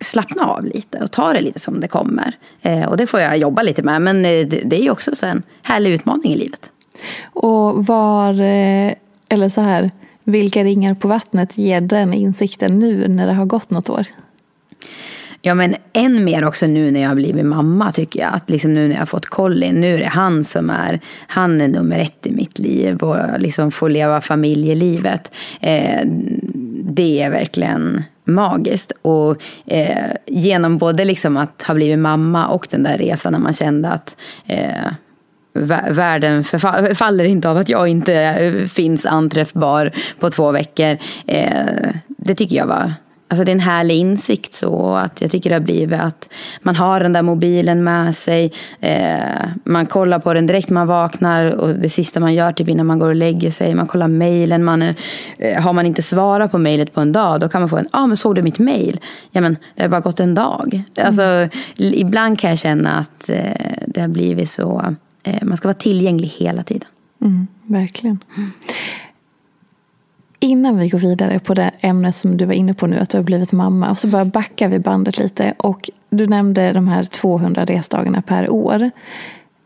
[0.00, 2.32] slappna av lite och ta det lite som det kommer.
[2.62, 4.02] Eh, och det får jag jobba lite med.
[4.02, 6.70] Men eh, det, det är ju också en härlig utmaning i livet.
[7.32, 8.92] Och var, eh,
[9.28, 9.90] eller så här,
[10.24, 14.06] vilka ringar på vattnet ger den insikten nu när det har gått något år?
[15.42, 18.34] Ja men än mer också nu när jag har blivit mamma tycker jag.
[18.34, 21.60] Att liksom nu när jag har fått Colin, nu är det han som är, han
[21.60, 22.96] är nummer ett i mitt liv.
[22.96, 25.32] Och liksom får leva familjelivet.
[25.60, 26.00] Eh,
[26.82, 28.92] det är verkligen magiskt.
[29.02, 33.52] Och eh, genom både liksom att ha blivit mamma och den där resan när man
[33.52, 34.92] kände att eh,
[35.90, 36.44] världen
[36.94, 40.98] faller inte av att jag inte eh, finns anträffbar på två veckor.
[41.26, 42.94] Eh, det tycker jag var
[43.28, 46.28] Alltså det är en härlig insikt så att jag tycker det har blivit att
[46.62, 48.52] man har den där mobilen med sig.
[48.80, 52.86] Eh, man kollar på den direkt man vaknar och det sista man gör typ innan
[52.86, 53.74] man går och lägger sig.
[53.74, 54.64] Man kollar mejlen.
[54.64, 57.76] Man, eh, har man inte svarat på mejlet på en dag då kan man få
[57.76, 59.00] en, ja ah, men såg du mitt mejl?
[59.30, 60.84] Ja men det har bara gått en dag.
[60.96, 61.06] Mm.
[61.06, 65.78] Alltså, ibland kan jag känna att eh, det har blivit så, eh, man ska vara
[65.78, 66.88] tillgänglig hela tiden.
[67.20, 68.18] Mm, verkligen.
[68.36, 68.50] Mm.
[70.46, 73.18] Innan vi går vidare på det ämnet som du var inne på nu, att du
[73.18, 75.54] har blivit mamma, och så bara backar vi bandet lite.
[75.56, 78.90] Och du nämnde de här 200 resdagarna per år.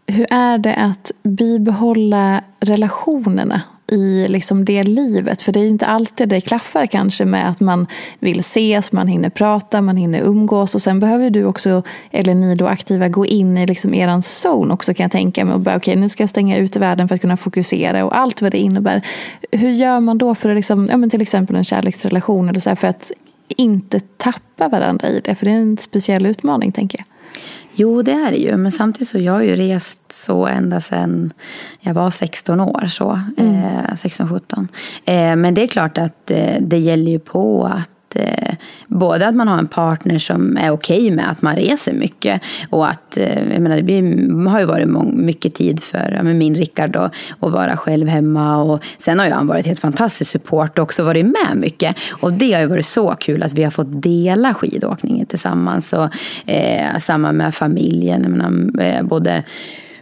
[0.07, 5.43] Hur är det att bibehålla relationerna i liksom det livet?
[5.43, 7.87] För det är inte alltid det klaffar kanske med att man
[8.19, 12.55] vill ses, man hinner prata, man hinner umgås och sen behöver du också, eller ni
[12.55, 15.77] då aktiva, gå in i liksom eran zone också kan jag tänka mig och bara
[15.77, 18.53] okej okay, nu ska jag stänga ute världen för att kunna fokusera och allt vad
[18.53, 19.07] det innebär.
[19.53, 22.71] Hur gör man då för att liksom, ja, men till exempel en kärleksrelation eller så
[22.71, 23.13] här, för att
[23.49, 25.35] inte tappa varandra i det?
[25.35, 27.07] För det är en speciell utmaning tänker jag.
[27.75, 28.57] Jo, det är det ju.
[28.57, 31.33] Men samtidigt så jag har ju rest så ända sedan
[31.81, 32.87] jag var 16 år.
[32.87, 33.55] så mm.
[33.55, 34.69] eh, 16-17.
[35.05, 38.55] Eh, men det är klart att eh, det gäller ju på att eh,
[38.87, 42.43] både att man har en partner som är okej okay med att man reser mycket
[42.71, 46.23] och att, eh, jag menar det blir, har ju varit mång, mycket tid för ja,
[46.23, 50.79] min Rickard att vara själv hemma och sen har ju han varit helt fantastisk support
[50.79, 51.97] och också varit med mycket.
[52.11, 56.09] Och det har ju varit så kul att vi har fått dela skidåkningen tillsammans och
[56.51, 59.43] eh, samma med familjen, jag menar, eh, både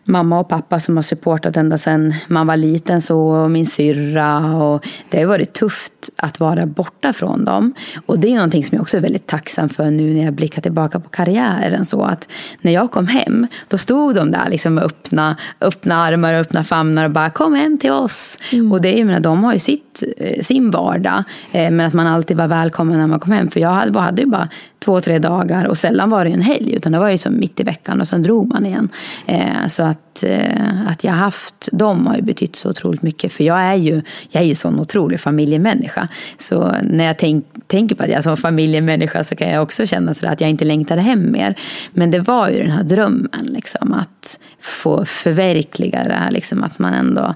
[0.09, 4.57] mamma och pappa som har supportat ända sedan man var liten så, och min syrra.
[4.57, 7.75] Och det har varit tufft att vara borta från dem.
[8.07, 10.63] Och det är någonting som jag också är väldigt tacksam för nu när jag blickar
[10.63, 11.85] tillbaka på karriären.
[11.85, 12.29] Så att
[12.61, 16.65] när jag kom hem, då stod de där liksom med öppna, öppna armar och öppna
[16.65, 18.39] famnar och bara kom hem till oss.
[18.53, 18.73] Mm.
[18.73, 21.25] Och det är, menar, de har ju sitt, eh, sin vardag.
[21.53, 23.51] Eh, men att man alltid var välkommen när man kom hem.
[23.51, 26.75] För jag hade, hade ju bara två, tre dagar och sällan var det en helg.
[26.75, 28.89] Utan det var ju som mitt i veckan och sen drog man igen.
[29.27, 33.33] Eh, så att, eh, att jag haft dem har ju betytt så otroligt mycket.
[33.33, 36.09] För jag är ju, jag är ju sån otrolig familjemänniska.
[36.39, 39.87] Så när jag tänk, tänker på att jag är sån familjemänniska så kan jag också
[39.87, 41.55] känna så att jag inte längtade hem mer.
[41.93, 46.31] Men det var ju den här drömmen, liksom, att få förverkliga det här.
[46.31, 47.35] Liksom, att man ändå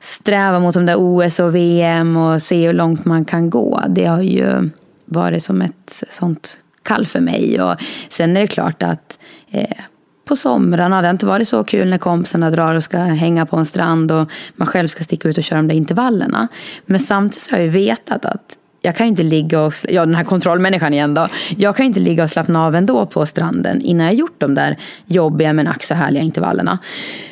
[0.00, 3.82] strävar mot de där OS och VM och se hur långt man kan gå.
[3.88, 4.70] Det har ju
[5.04, 7.60] varit som ett sånt kall för mig.
[7.62, 7.76] Och
[8.08, 9.18] sen är det klart att
[9.50, 9.84] eh,
[10.24, 11.00] på somrarna.
[11.00, 14.12] Det har inte varit så kul när kompisarna drar och ska hänga på en strand
[14.12, 16.48] och man själv ska sticka ut och köra de där intervallerna.
[16.86, 20.14] Men samtidigt har jag ju vetat att jag kan ju inte ligga och, ja den
[20.14, 21.28] här kontrollmänniskan igen då.
[21.56, 24.76] Jag kan inte ligga och slappna av ändå på stranden innan jag gjort de där
[25.06, 26.78] jobbiga men ack så härliga intervallerna.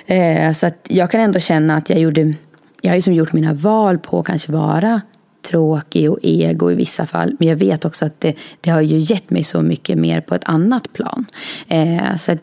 [0.07, 2.35] Eh, så att jag kan ändå känna att jag gjorde,
[2.81, 5.01] jag har ju som gjort mina val på att kanske vara
[5.43, 7.37] tråkig och ego i vissa fall.
[7.39, 10.35] Men jag vet också att det, det har ju gett mig så mycket mer på
[10.35, 11.27] ett annat plan.
[11.69, 12.39] Eh, så att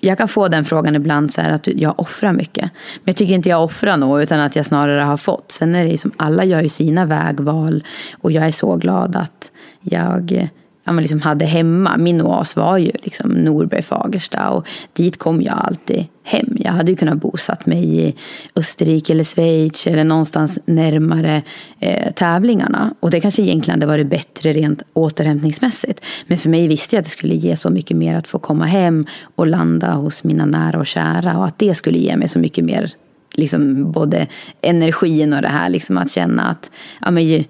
[0.00, 2.62] jag kan få den frågan ibland så här att jag offrar mycket.
[2.64, 5.52] Men jag tycker inte jag offrar något utan att jag snarare har fått.
[5.52, 7.84] Sen är det som alla gör ju sina vägval
[8.20, 10.48] och jag är så glad att jag
[10.84, 11.96] ja, men liksom hade hemma.
[11.96, 16.56] Min oas var ju liksom Norberg, Fagersta och dit kom jag alltid hem.
[16.60, 18.14] Jag hade ju kunnat bosatt mig i
[18.56, 21.42] Österrike eller Schweiz eller någonstans närmare
[21.80, 22.94] eh, tävlingarna.
[23.00, 26.04] Och det kanske egentligen hade varit bättre rent återhämtningsmässigt.
[26.26, 28.64] Men för mig visste jag att det skulle ge så mycket mer att få komma
[28.64, 32.38] hem och landa hos mina nära och kära och att det skulle ge mig så
[32.38, 32.92] mycket mer
[33.36, 34.26] liksom både
[34.60, 36.70] energin och det här liksom att känna att
[37.00, 37.44] ja, men,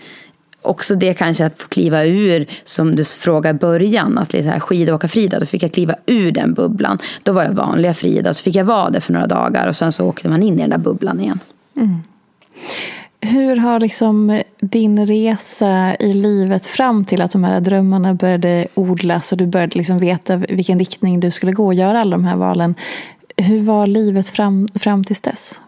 [0.64, 5.08] också det kanske att få kliva ur, som du frågade i början, att liksom skidåka
[5.08, 6.98] Frida, då fick jag kliva ur den bubblan.
[7.22, 9.92] Då var jag vanliga Frida, så fick jag vara det för några dagar och sen
[9.92, 11.38] så åkte man in i den där bubblan igen.
[11.76, 12.02] Mm.
[13.20, 19.32] Hur har liksom din resa i livet fram till att de här drömmarna började odlas
[19.32, 22.36] och du började liksom veta vilken riktning du skulle gå och göra alla de här
[22.36, 22.74] valen.
[23.36, 25.60] Hur var livet fram, fram tills dess?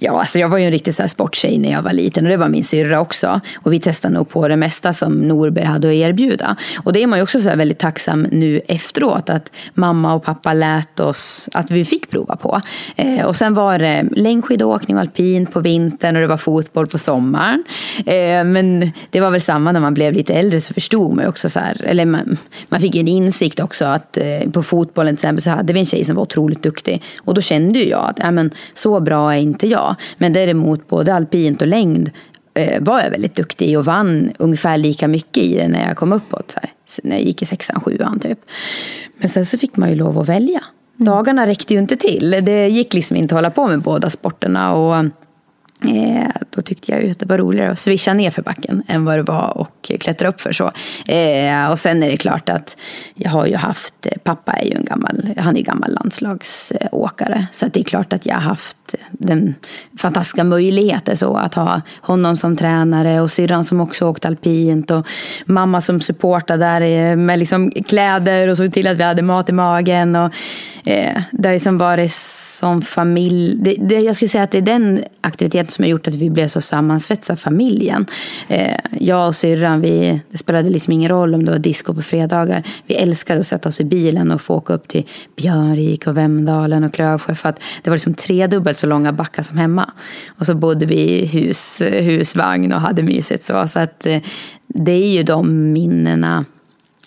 [0.00, 2.30] Ja, alltså jag var ju en riktig så här sporttjej när jag var liten och
[2.30, 3.40] det var min syrra också.
[3.62, 6.56] Och vi testade nog på det mesta som Norberg hade att erbjuda.
[6.84, 10.52] Och det är man ju också så väldigt tacksam nu efteråt att mamma och pappa
[10.52, 12.60] lät oss, att vi fick prova på.
[12.96, 16.98] Eh, och sen var det längdskidåkning och alpin på vintern och det var fotboll på
[16.98, 17.64] sommaren.
[18.06, 21.28] Eh, men det var väl samma när man blev lite äldre så förstod man ju
[21.28, 22.36] också så här, eller man,
[22.68, 25.80] man fick ju en insikt också att eh, på fotbollen till exempel så hade vi
[25.80, 27.02] en tjej som var otroligt duktig.
[27.24, 29.87] Och då kände ju jag att, äh, men så bra är inte jag.
[30.18, 32.10] Men däremot både alpint och längd
[32.54, 35.96] eh, var jag väldigt duktig i och vann ungefär lika mycket i det när jag
[35.96, 36.50] kom uppåt.
[36.50, 36.70] Så här,
[37.02, 38.38] när jag gick i sexan, sjuan typ.
[39.18, 40.58] Men sen så fick man ju lov att välja.
[40.58, 41.04] Mm.
[41.04, 42.30] Dagarna räckte ju inte till.
[42.42, 44.74] Det gick liksom inte att hålla på med båda sporterna.
[44.74, 45.04] Och
[45.86, 49.04] Eh, då tyckte jag ju att det var roligare att swisha ner för backen än
[49.04, 50.72] vad det var att klättra upp för så.
[51.12, 52.76] Eh, och sen är det klart att
[53.14, 57.46] jag har ju haft, pappa är ju en gammal, han är gammal landslagsåkare.
[57.52, 58.76] Så det är klart att jag har haft
[59.12, 59.54] den
[59.98, 65.06] fantastiska möjligheten så att ha honom som tränare och syrran som också åkt alpint och
[65.46, 69.52] mamma som supportade där med liksom kläder och såg till att vi hade mat i
[69.52, 70.16] magen.
[70.16, 70.32] Och,
[70.84, 73.56] eh, det har liksom varit som familj.
[73.58, 76.30] Det, det, jag skulle säga att det är den aktiviteten som har gjort att vi
[76.30, 78.06] blev så sammansvetsade familjen.
[78.48, 82.02] Eh, jag och syrran, vi, det spelade liksom ingen roll om det var disco på
[82.02, 82.62] fredagar.
[82.86, 86.84] Vi älskade att sätta oss i bilen och få åka upp till Björnrik och Vemdalen
[86.84, 89.90] och Klövsjö för att det var liksom tredubbelt så långa backar som hemma.
[90.38, 93.68] Och så bodde vi i hus, husvagn och hade mysigt så.
[93.68, 94.22] Så att eh,
[94.66, 96.44] det är ju de minnena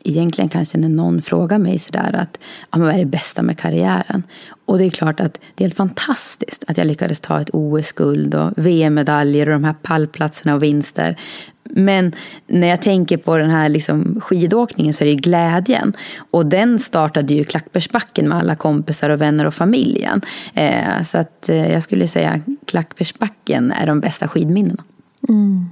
[0.04, 2.40] egentligen kanske när någon frågar mig sådär att
[2.72, 4.24] ja, men vad är det bästa med karriären?
[4.66, 8.36] Och det är klart att det är helt fantastiskt att jag lyckades ta ett OS-guld
[8.36, 11.18] och VM-medaljer och de här pallplatserna och vinster.
[11.64, 12.12] Men
[12.48, 15.94] när jag tänker på den här liksom skidåkningen så är det glädjen.
[16.32, 20.22] Och den startade ju i Klackbergsbacken med alla kompisar och vänner och familjen.
[20.54, 24.84] Eh, så att eh, jag skulle säga Klackbergsbacken är de bästa skidminnena.
[25.30, 25.70] Mm.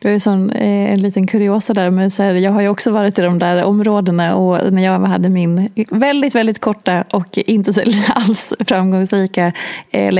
[0.00, 1.90] Det var sån, eh, en liten kuriosa där.
[1.90, 4.98] Men så här, jag har ju också varit i de där områdena och när jag
[4.98, 7.80] hade min väldigt, väldigt korta och inte så
[8.14, 9.52] alls framgångsrika
[9.90, 10.12] eh.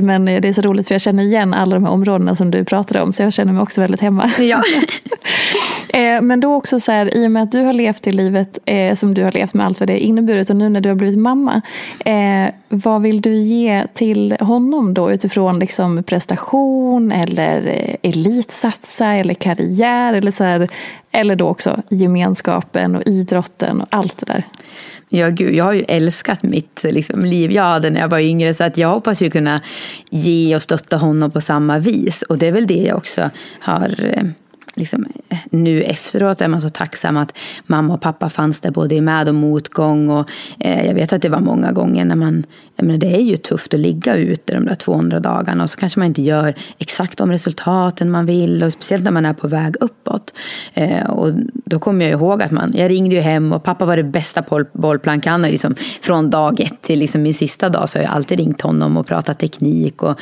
[0.00, 2.64] Men det är så roligt för jag känner igen alla de här områdena som du
[2.64, 4.30] pratade om så jag känner mig också väldigt hemma.
[4.38, 4.62] Ja.
[5.96, 8.58] eh, men då också så här, i och med att du har levt det livet
[8.64, 10.96] eh, som du har levt med allt vad det inneburit och nu när du har
[10.96, 11.62] blivit mamma.
[12.04, 19.34] Eh, vad vill du ge till honom då utifrån liksom prestation eller eh, elitsatsa eller
[19.34, 20.68] karriär eller, så här,
[21.12, 24.44] eller då också gemenskapen och idrotten och allt det där.
[25.08, 28.18] Ja, gud, jag har ju älskat mitt eh, liksom, liv jag hade när jag var
[28.18, 29.60] yngre så att jag hoppas ju kunna
[30.10, 32.22] ge och stötta honom på samma vis.
[32.22, 33.30] Och det är väl det jag också
[33.60, 34.22] har eh,
[34.74, 38.94] liksom, eh, nu efteråt är man så tacksam att mamma och pappa fanns där både
[38.94, 40.10] i med och motgång.
[40.10, 43.36] Och, eh, jag vet att det var många gånger när man, menar, det är ju
[43.36, 47.18] tufft att ligga ute de där 200 dagarna och så kanske man inte gör exakt
[47.18, 50.34] de resultaten man vill och speciellt när man är på väg uppåt.
[50.74, 51.32] Eh, och
[51.64, 54.44] då kommer jag ihåg att man, jag ringde ju hem och pappa var det bästa
[54.72, 58.60] bollplankan liksom, från dag ett till liksom min sista dag så har jag alltid ringt
[58.60, 60.20] honom och pratat teknik och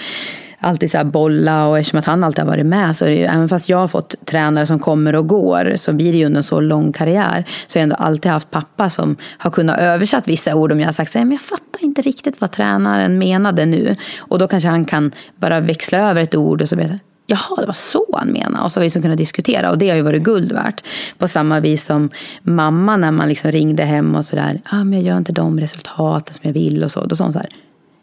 [0.64, 3.24] alltid så bolla och eftersom att han alltid har varit med så är det ju,
[3.24, 6.38] även fast jag har fått tränare som kommer och går så blir det ju under
[6.38, 10.30] en så lång karriär så har jag ändå alltid haft pappa som har kunnat översätta
[10.30, 13.18] vissa ord om jag har sagt så här, men jag fattar inte riktigt vad tränaren
[13.18, 16.92] menade nu och då kanske han kan bara växla över ett ord och så vet
[17.26, 18.64] Jaha, det var så han menade.
[18.64, 19.70] Och så har vi liksom kunnat diskutera.
[19.70, 20.84] Och det har ju varit guld värt.
[21.18, 22.10] På samma vis som
[22.42, 24.60] mamma när man liksom ringde hem och sådär.
[24.64, 27.04] Ah, men jag gör inte de resultaten som jag vill och så.
[27.04, 27.48] Då sa hon så här.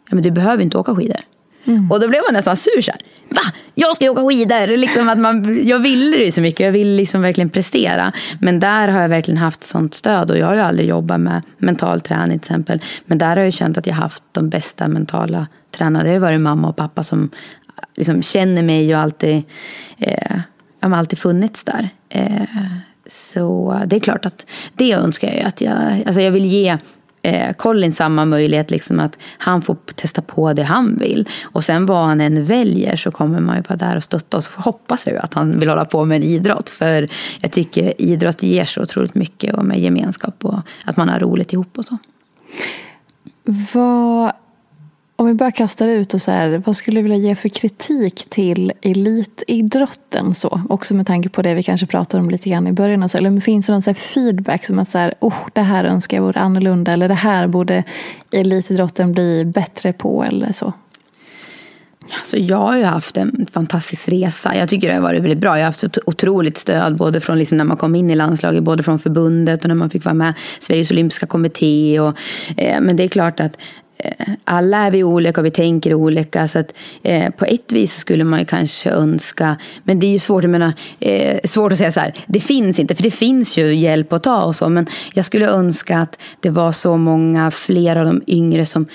[0.08, 1.20] Ja, men du behöver inte åka skidor.
[1.64, 1.90] Mm.
[1.90, 2.80] Och då blev man nästan sur.
[2.80, 3.00] Så här,
[3.34, 3.42] Va?
[3.74, 4.76] Jag ska ju åka skidor!
[4.76, 6.60] Liksom att man, jag ville det ju så mycket.
[6.60, 8.12] Jag ville liksom verkligen prestera.
[8.40, 10.30] Men där har jag verkligen haft sånt stöd.
[10.30, 12.82] Och jag har ju aldrig jobbat med mental träning till exempel.
[13.06, 16.02] Men där har jag känt att jag haft de bästa mentala tränarna.
[16.02, 17.30] Det har ju varit mamma och pappa som
[17.96, 19.42] liksom känner mig och alltid,
[19.98, 20.36] eh,
[20.80, 21.88] har alltid funnits där.
[22.08, 22.42] Eh,
[23.06, 25.46] så det är klart att det önskar jag.
[25.46, 26.78] Att jag, alltså jag vill ge
[27.22, 31.28] eh, Colin samma möjlighet liksom att han får testa på det han vill.
[31.42, 34.36] Och sen vad han än väljer så kommer man ju vara där och stötta.
[34.36, 36.70] Och så hoppas jag att han vill hålla på med en idrott.
[36.70, 37.08] För
[37.40, 41.52] jag tycker idrott ger så otroligt mycket och med gemenskap och att man har roligt
[41.52, 41.98] ihop och så.
[43.44, 44.32] Vad
[45.22, 48.26] om vi bara kastar ut och så här, vad skulle du vilja ge för kritik
[48.30, 50.60] till elitidrotten så?
[50.68, 53.02] Också med tanke på det vi kanske pratade om lite grann i början.
[53.02, 55.84] Och så, eller finns det någon så feedback som att så här, oh, det här
[55.84, 57.84] önskar jag vore annorlunda eller det här borde
[58.30, 60.72] elitidrotten bli bättre på eller så?
[62.18, 64.56] Alltså jag har ju haft en fantastisk resa.
[64.56, 65.50] Jag tycker det har varit väldigt bra.
[65.50, 68.62] Jag har haft ett otroligt stöd både från liksom när man kom in i landslaget,
[68.62, 72.00] både från förbundet och när man fick vara med Sveriges olympiska kommitté.
[72.00, 72.16] Och,
[72.56, 73.56] eh, men det är klart att
[74.02, 76.48] Eh, alla är vi olika och vi tänker olika.
[76.48, 80.18] Så att, eh, på ett vis skulle man ju kanske önska, men det är ju
[80.18, 83.56] svårt, jag menar, eh, svårt att säga så här, det finns inte, för det finns
[83.58, 87.50] ju hjälp att ta och så, men jag skulle önska att det var så många
[87.50, 88.86] fler av de yngre som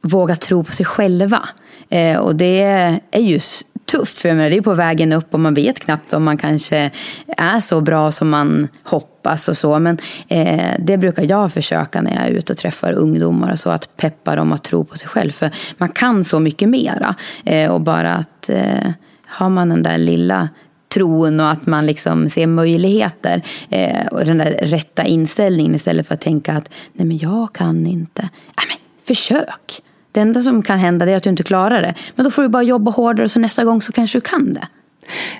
[0.00, 1.48] vågar tro på sig själva.
[1.88, 2.62] Eh, och det
[3.10, 3.40] är ju
[3.86, 6.38] tufft, för jag menar, det är på vägen upp och man vet knappt om man
[6.38, 6.90] kanske
[7.36, 9.78] är så bra som man hoppas och så.
[9.78, 13.70] Men eh, det brukar jag försöka när jag är ute och träffar ungdomar och så,
[13.70, 15.30] att peppa dem att tro på sig själv.
[15.30, 17.14] För man kan så mycket mera.
[17.44, 18.90] Eh, och bara att eh,
[19.26, 20.48] har man den där lilla
[20.94, 26.14] tron och att man liksom ser möjligheter eh, och den där rätta inställningen istället för
[26.14, 28.22] att tänka att nej men jag kan inte.
[28.22, 29.82] Nej, men försök!
[30.14, 31.94] Det enda som kan hända är att du inte klarar det.
[32.14, 34.68] Men då får du bara jobba hårdare så nästa gång så kanske du kan det.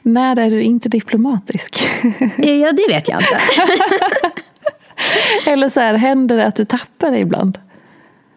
[0.02, 1.76] När är du inte diplomatisk?
[2.36, 3.40] ja, det vet jag inte.
[5.50, 7.58] Eller så här, händer det att du tappar det ibland?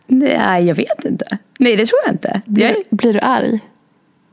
[0.07, 1.37] Nej, jag vet inte.
[1.59, 2.41] Nej, det tror jag inte.
[2.45, 3.59] Blir, blir du arg?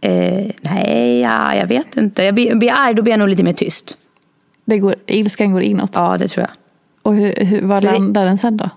[0.01, 2.25] Eh, nej, ja, jag vet inte.
[2.25, 3.99] Jag blir, blir arg, då blir jag nog lite mer tyst.
[4.65, 5.91] Det går, ilskan går inåt?
[5.95, 6.57] Ja, det tror jag.
[7.03, 8.71] Och hur, hur, var landar den sen då?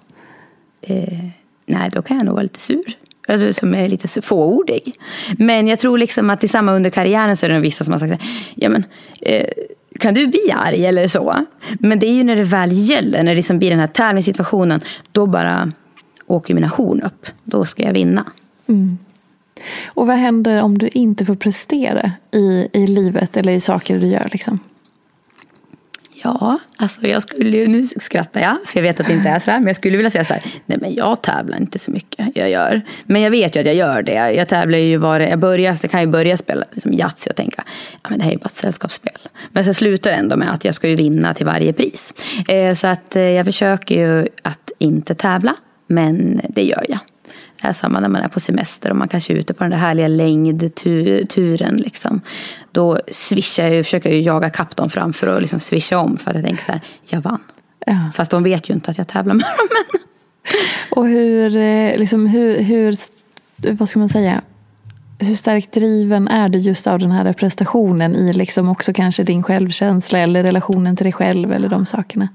[0.81, 1.19] Eh,
[1.65, 4.93] nej, då kan jag nog vara lite sur Alltså, som är lite fåordig.
[5.37, 7.99] Men jag tror liksom att i samma under karriären så är det vissa som har
[7.99, 8.21] sagt
[8.55, 8.85] ja men
[9.21, 9.47] eh,
[9.99, 11.35] kan du bli arg eller så?
[11.79, 14.81] Men det är ju när det väl gäller, när det liksom blir den här tävlingssituationen,
[15.11, 15.71] då bara
[16.27, 17.27] åker mina horn upp.
[17.43, 18.25] Då ska jag vinna.
[18.67, 18.97] Mm.
[19.85, 24.07] Och vad händer om du inte får prestera i, i livet eller i saker du
[24.07, 24.29] gör?
[24.31, 24.59] Liksom?
[26.23, 29.39] Ja, alltså jag skulle ju, nu skrattar jag för jag vet att det inte är
[29.39, 31.91] så här, men jag skulle vilja säga så här, nej men jag tävlar inte så
[31.91, 32.81] mycket, jag gör.
[33.05, 34.31] Men jag vet ju att jag gör det.
[34.33, 37.63] Jag tävlar ju var jag börjar, så kan jag börja spela liksom Yatzy och tänka,
[38.03, 39.17] ja men det här är ju bara ett sällskapsspel.
[39.51, 42.13] Men sen slutar det ändå med att jag ska ju vinna till varje pris.
[42.47, 45.55] Eh, så att eh, jag försöker ju att inte tävla,
[45.87, 46.99] men det gör jag.
[47.61, 49.77] Är samma när man är på semester och man kanske är ute på den där
[49.77, 51.75] härliga längdturen.
[51.75, 52.21] Liksom.
[52.71, 56.35] Då swishar jag, försöker jag jaga kapp dem framför och liksom swisha om för att
[56.35, 57.39] jag tänker så här, jag vann.
[57.85, 58.11] Ja.
[58.13, 59.67] Fast de vet ju inte att jag tävlar med dem.
[60.89, 62.95] och hur, eh, liksom, hur, hur,
[63.73, 64.41] vad ska man säga,
[65.19, 69.43] hur starkt driven är du just av den här prestationen i liksom också kanske din
[69.43, 72.27] självkänsla eller relationen till dig själv eller de sakerna?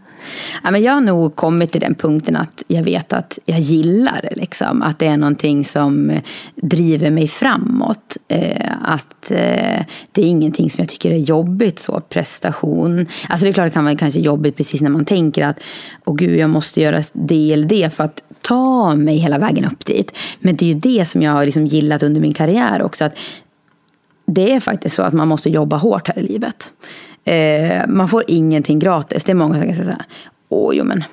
[0.64, 4.20] Ja, men jag har nog kommit till den punkten att jag vet att jag gillar
[4.22, 4.36] det.
[4.36, 4.82] Liksom.
[4.82, 6.22] Att det är någonting som eh,
[6.54, 8.16] driver mig framåt.
[8.28, 13.06] Eh, att eh, det är ingenting som jag tycker är jobbigt, så prestation.
[13.28, 15.60] Alltså det är klart det kan vara kanske jobbigt precis när man tänker att
[16.04, 19.84] åh gud, jag måste göra det eller det för att ta mig hela vägen upp
[19.84, 20.12] dit.
[20.40, 23.04] Men det är ju det som jag har liksom gillat under min karriär också.
[23.04, 23.16] Att
[24.26, 26.72] det är faktiskt så att man måste jobba hårt här i livet.
[27.24, 29.24] Eh, man får ingenting gratis.
[29.24, 30.04] Det är många som kan säga så här,
[30.48, 31.04] åh jo men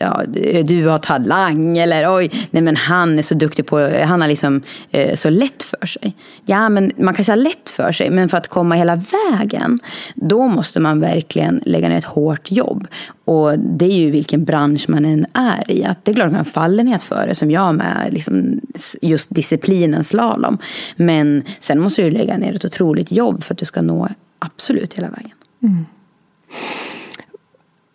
[0.00, 0.22] ja,
[0.64, 4.62] du har talang eller oj, nej men han är så duktig på, han har liksom
[4.90, 6.16] eh, så lätt för sig.
[6.44, 9.80] Ja, men man kanske har lätt för sig, men för att komma hela vägen,
[10.14, 12.86] då måste man verkligen lägga ner ett hårt jobb.
[13.24, 15.84] Och det är ju vilken bransch man än är i.
[15.84, 18.60] Att det är klart man faller fallenhet för det, som jag med liksom
[19.02, 20.58] just disciplinen slalom.
[20.96, 24.94] Men sen måste du lägga ner ett otroligt jobb för att du ska nå absolut
[24.94, 25.39] hela vägen.
[25.62, 25.86] Mm.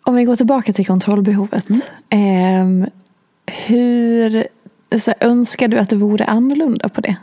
[0.02, 1.66] Om vi går tillbaka till kontrollbehovet.
[2.10, 2.82] Mm.
[2.82, 2.88] Eh,
[3.66, 4.46] hur
[4.98, 7.16] så önskar du att det vore annorlunda på det?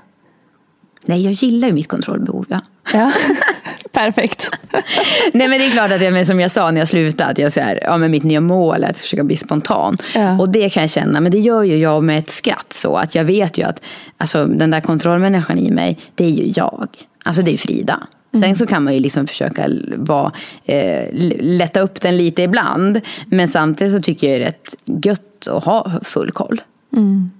[1.05, 2.45] Nej, jag gillar ju mitt kontrollbehov.
[2.49, 2.61] Ja.
[2.93, 3.11] ja.
[3.91, 4.49] Perfekt.
[5.33, 7.53] Nej, men det är klart att jag, som jag sa när jag slutade, att jag
[7.53, 9.97] så här, ja, men mitt nya mål är att försöka bli spontan.
[10.15, 10.39] Ja.
[10.39, 13.15] Och det kan jag känna, men det gör ju jag med ett skratt så att
[13.15, 13.81] jag vet ju att
[14.17, 16.87] alltså, den där kontrollmänniskan i mig, det är ju jag.
[17.23, 18.07] Alltså det är Frida.
[18.33, 18.55] Sen mm.
[18.55, 20.31] så kan man ju liksom försöka vara,
[20.65, 21.07] eh,
[21.39, 23.01] lätta upp den lite ibland.
[23.25, 24.75] Men samtidigt så tycker jag det är rätt
[25.05, 26.61] gött att ha full koll.
[26.95, 27.31] Mm.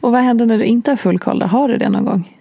[0.00, 1.42] Och vad händer när du inte har full koll?
[1.42, 2.38] Har du det någon gång?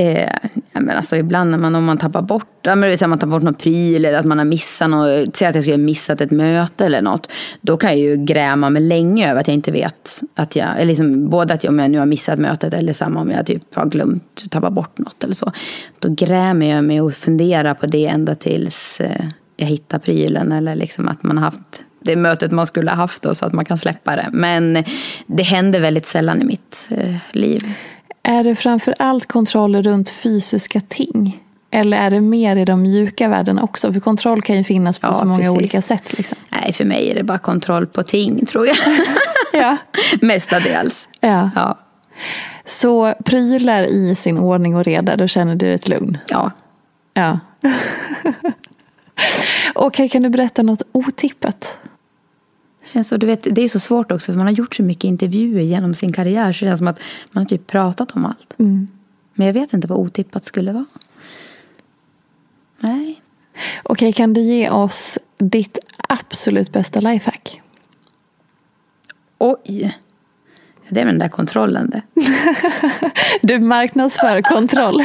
[0.00, 0.30] Eh,
[0.72, 3.54] men alltså ibland när man, om man tappar bort, ja, men man tappar bort någon
[3.54, 6.84] pryl eller att man har missat något, säg att jag skulle ha missat ett möte
[6.84, 7.30] eller något.
[7.60, 10.84] Då kan jag ju gräma mig länge över att jag inte vet att jag, eller
[10.84, 13.74] liksom, både att jag, om jag nu har missat mötet eller samma om jag typ
[13.74, 15.52] har glömt, tappat bort något eller så.
[15.98, 19.24] Då grämer jag mig och funderar på det ända tills eh,
[19.56, 23.22] jag hittar prylen eller liksom att man har haft det mötet man skulle ha haft
[23.22, 24.28] då, så att man kan släppa det.
[24.32, 24.84] Men
[25.26, 27.72] det händer väldigt sällan i mitt eh, liv.
[28.30, 31.42] Är det framför allt kontroller runt fysiska ting?
[31.70, 33.92] Eller är det mer i de mjuka värdena också?
[33.92, 35.56] För kontroll kan ju finnas på ja, så många precis.
[35.56, 36.18] olika sätt.
[36.18, 36.38] Liksom.
[36.48, 38.76] Nej, för mig är det bara kontroll på ting tror jag.
[39.52, 39.76] ja.
[40.20, 41.08] Mestadels.
[41.20, 41.50] Ja.
[41.54, 41.78] ja.
[42.64, 46.18] Så prylar i sin ordning och reda, då känner du ett lugn?
[46.28, 46.50] Ja.
[47.14, 47.38] Ja.
[49.74, 51.78] Okej, okay, kan du berätta något otippat?
[52.92, 55.04] Känns så, du vet, det är så svårt också för man har gjort så mycket
[55.04, 57.00] intervjuer genom sin karriär så det känns som att
[57.32, 58.54] man har typ pratat om allt.
[58.58, 58.88] Mm.
[59.34, 60.86] Men jag vet inte vad otippat skulle vara.
[62.78, 63.20] Nej.
[63.82, 65.78] Okej, kan du ge oss ditt
[66.08, 67.60] absolut bästa lifehack?
[69.38, 69.98] Oj.
[70.88, 72.02] Det är den där kontrollen det.
[73.42, 75.00] du marknadsför kontroll.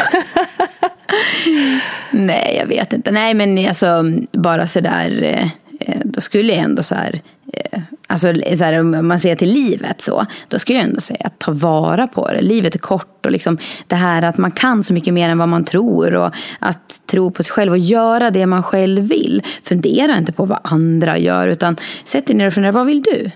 [2.11, 3.11] Nej, jag vet inte.
[3.11, 5.23] Nej, men alltså bara sådär.
[5.23, 7.21] Eh, eh, då skulle jag ändå så här
[7.55, 11.21] Eh, alltså, så här, om man ser till livet så, då skulle jag ändå säga
[11.23, 12.41] att ta vara på det.
[12.41, 15.49] Livet är kort och liksom det här att man kan så mycket mer än vad
[15.49, 19.43] man tror och att tro på sig själv och göra det man själv vill.
[19.63, 23.31] Fundera inte på vad andra gör utan sätt dig ner och fundera, vad vill du?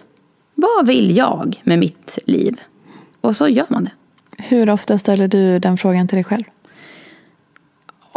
[0.55, 2.61] Vad vill jag med mitt liv?
[3.21, 3.91] Och så gör man det.
[4.37, 6.43] Hur ofta ställer du den frågan till dig själv?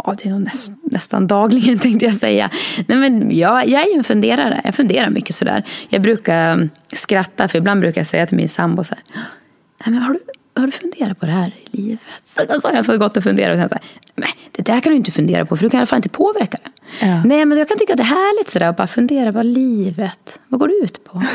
[0.03, 2.49] Ja, det är nog näst, nästan dagligen tänkte jag säga.
[2.87, 4.61] Nej, men jag, jag är ju en funderare.
[4.63, 5.63] Jag funderar mycket sådär.
[5.89, 9.03] Jag brukar mm, skratta för ibland brukar jag säga till min sambo så här.
[9.85, 10.19] Nej, men har, du,
[10.61, 11.99] har du funderat på det här i livet?
[12.25, 13.83] Så, så har jag fått gått och fundera och så här,
[14.15, 16.09] nej det där kan du inte fundera på för du kan i alla fall inte
[16.09, 16.71] påverka det.
[17.05, 17.23] Ja.
[17.23, 20.39] Nej men jag kan tycka att det är härligt sådär att bara fundera på livet.
[20.47, 21.23] Vad går det ut på?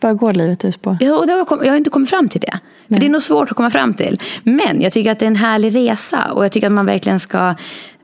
[0.00, 0.96] Vad går livet ut på?
[1.00, 2.58] Ja, och har jag, jag har inte kommit fram till det.
[2.88, 4.22] För det är nog svårt att komma fram till.
[4.42, 6.32] Men jag tycker att det är en härlig resa.
[6.32, 7.54] Och jag tycker att man verkligen ska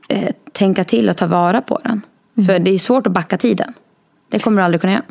[0.09, 2.01] eh, tänka till och ta vara på den.
[2.37, 2.47] Mm.
[2.47, 3.73] För det är svårt att backa tiden.
[4.29, 5.03] Det kommer du aldrig kunna göra.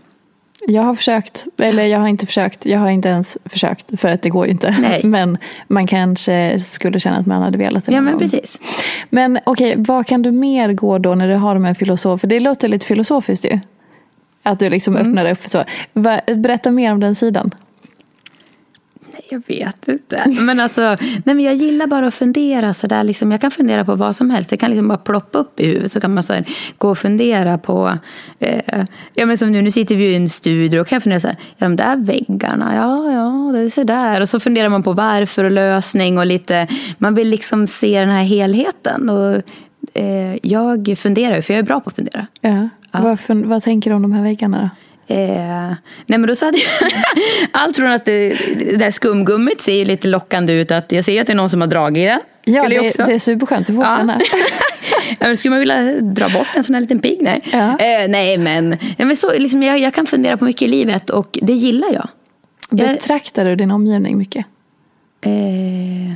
[0.68, 4.22] Jag har försökt, eller jag har inte försökt, jag har inte ens försökt för att
[4.22, 4.76] det går ju inte.
[4.80, 5.00] Nej.
[5.04, 5.38] Men
[5.68, 8.20] man kanske skulle känna att man hade velat det Ja men gång.
[8.20, 8.58] precis.
[9.10, 12.16] Men okej, vad kan du mer gå då när du har de här filosofer?
[12.16, 13.60] För det låter lite filosofiskt ju.
[14.46, 15.06] Att du liksom Mm.
[15.06, 15.64] öppnar upp så.
[16.36, 17.50] Berätta mer om den sidan.
[19.30, 20.24] Jag vet inte.
[20.40, 23.04] Men alltså, nej men jag gillar bara att fundera sådär.
[23.04, 24.50] Liksom, jag kan fundera på vad som helst.
[24.50, 25.92] Det kan liksom bara ploppa upp i huvudet.
[25.92, 26.44] Så kan man så här,
[26.78, 27.98] gå och fundera på...
[28.38, 28.84] Eh,
[29.14, 31.28] ja, men som nu, nu sitter vi i en studio och kan jag fundera så
[31.28, 31.36] här.
[31.56, 34.20] Ja, de där väggarna, ja, ja, det är sådär.
[34.20, 36.66] Och så funderar man på varför och lösning och lite...
[36.98, 39.10] Man vill liksom se den här helheten.
[39.10, 39.42] Och,
[39.94, 42.26] eh, jag funderar för jag är bra på att fundera.
[42.40, 42.68] Ja.
[43.02, 45.14] Vad, fun- vad tänker du om de här väggarna då?
[45.14, 45.72] Eh,
[46.06, 46.54] nej men då jag
[47.52, 48.28] allt från att det,
[48.58, 50.70] det där skumgummit ser ju lite lockande ut.
[50.70, 52.20] Att jag ser att det är någon som har dragit i det.
[52.44, 53.66] Ja, jag det, det är superskönt.
[53.66, 53.96] Du får Ja.
[53.96, 54.20] känna.
[55.18, 57.18] Ja, Skulle man vilja dra bort en sån här liten pigg?
[57.22, 57.40] Nej.
[57.52, 57.78] Ja.
[57.78, 61.10] Eh, nej men, nej, men så, liksom, jag, jag kan fundera på mycket i livet
[61.10, 62.08] och det gillar jag.
[62.70, 64.46] Jag- Betraktar du din omgivning mycket?
[65.20, 66.08] Eh,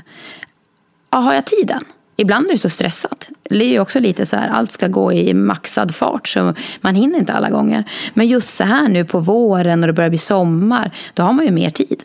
[1.11, 1.85] ja, har jag tiden?
[2.20, 3.30] Ibland är det så stressat.
[3.42, 6.94] Det är ju också lite så här, allt ska gå i maxad fart så man
[6.94, 7.84] hinner inte alla gånger.
[8.14, 11.44] Men just så här nu på våren och det börjar bli sommar, då har man
[11.44, 12.04] ju mer tid.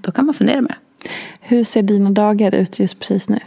[0.00, 0.78] Då kan man fundera mer.
[1.40, 3.38] Hur ser dina dagar ut just precis nu?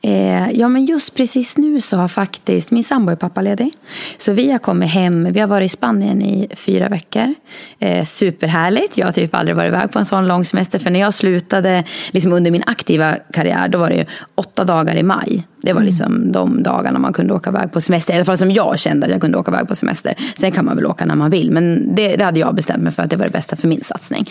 [0.00, 3.72] Eh, ja, men just precis nu så har faktiskt min sambo är pappaledig.
[4.18, 5.32] Så vi har kommit hem.
[5.32, 7.34] Vi har varit i Spanien i fyra veckor.
[7.78, 8.98] Eh, superhärligt.
[8.98, 10.78] Jag har typ aldrig varit iväg på en sån lång semester.
[10.78, 14.04] För när jag slutade liksom under min aktiva karriär, då var det ju
[14.34, 15.46] åtta dagar i maj.
[15.62, 18.12] Det var liksom de dagarna man kunde åka iväg på semester.
[18.14, 20.14] I alla fall som jag kände att jag kunde åka iväg på semester.
[20.36, 21.50] Sen kan man väl åka när man vill.
[21.50, 23.82] Men det, det hade jag bestämt mig för att det var det bästa för min
[23.82, 24.30] satsning.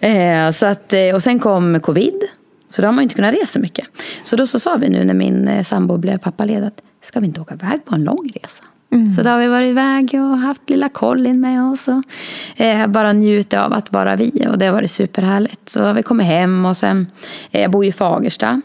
[0.00, 2.28] Eh, så att, eh, och sen kom covid.
[2.68, 3.86] Så då har man inte kunnat resa mycket.
[4.22, 7.26] Så då så sa vi nu när min eh, sambo blev pappaledig att ska vi
[7.26, 8.64] inte åka iväg på en lång resa?
[9.16, 12.02] Så då har vi varit iväg och haft lilla Colin med oss och
[12.60, 14.46] eh, bara njutit av att vara vi.
[14.48, 15.68] Och det har varit superhärligt.
[15.68, 17.06] Så har vi kommit hem och sen,
[17.50, 18.62] eh, jag bor ju i Fagersta.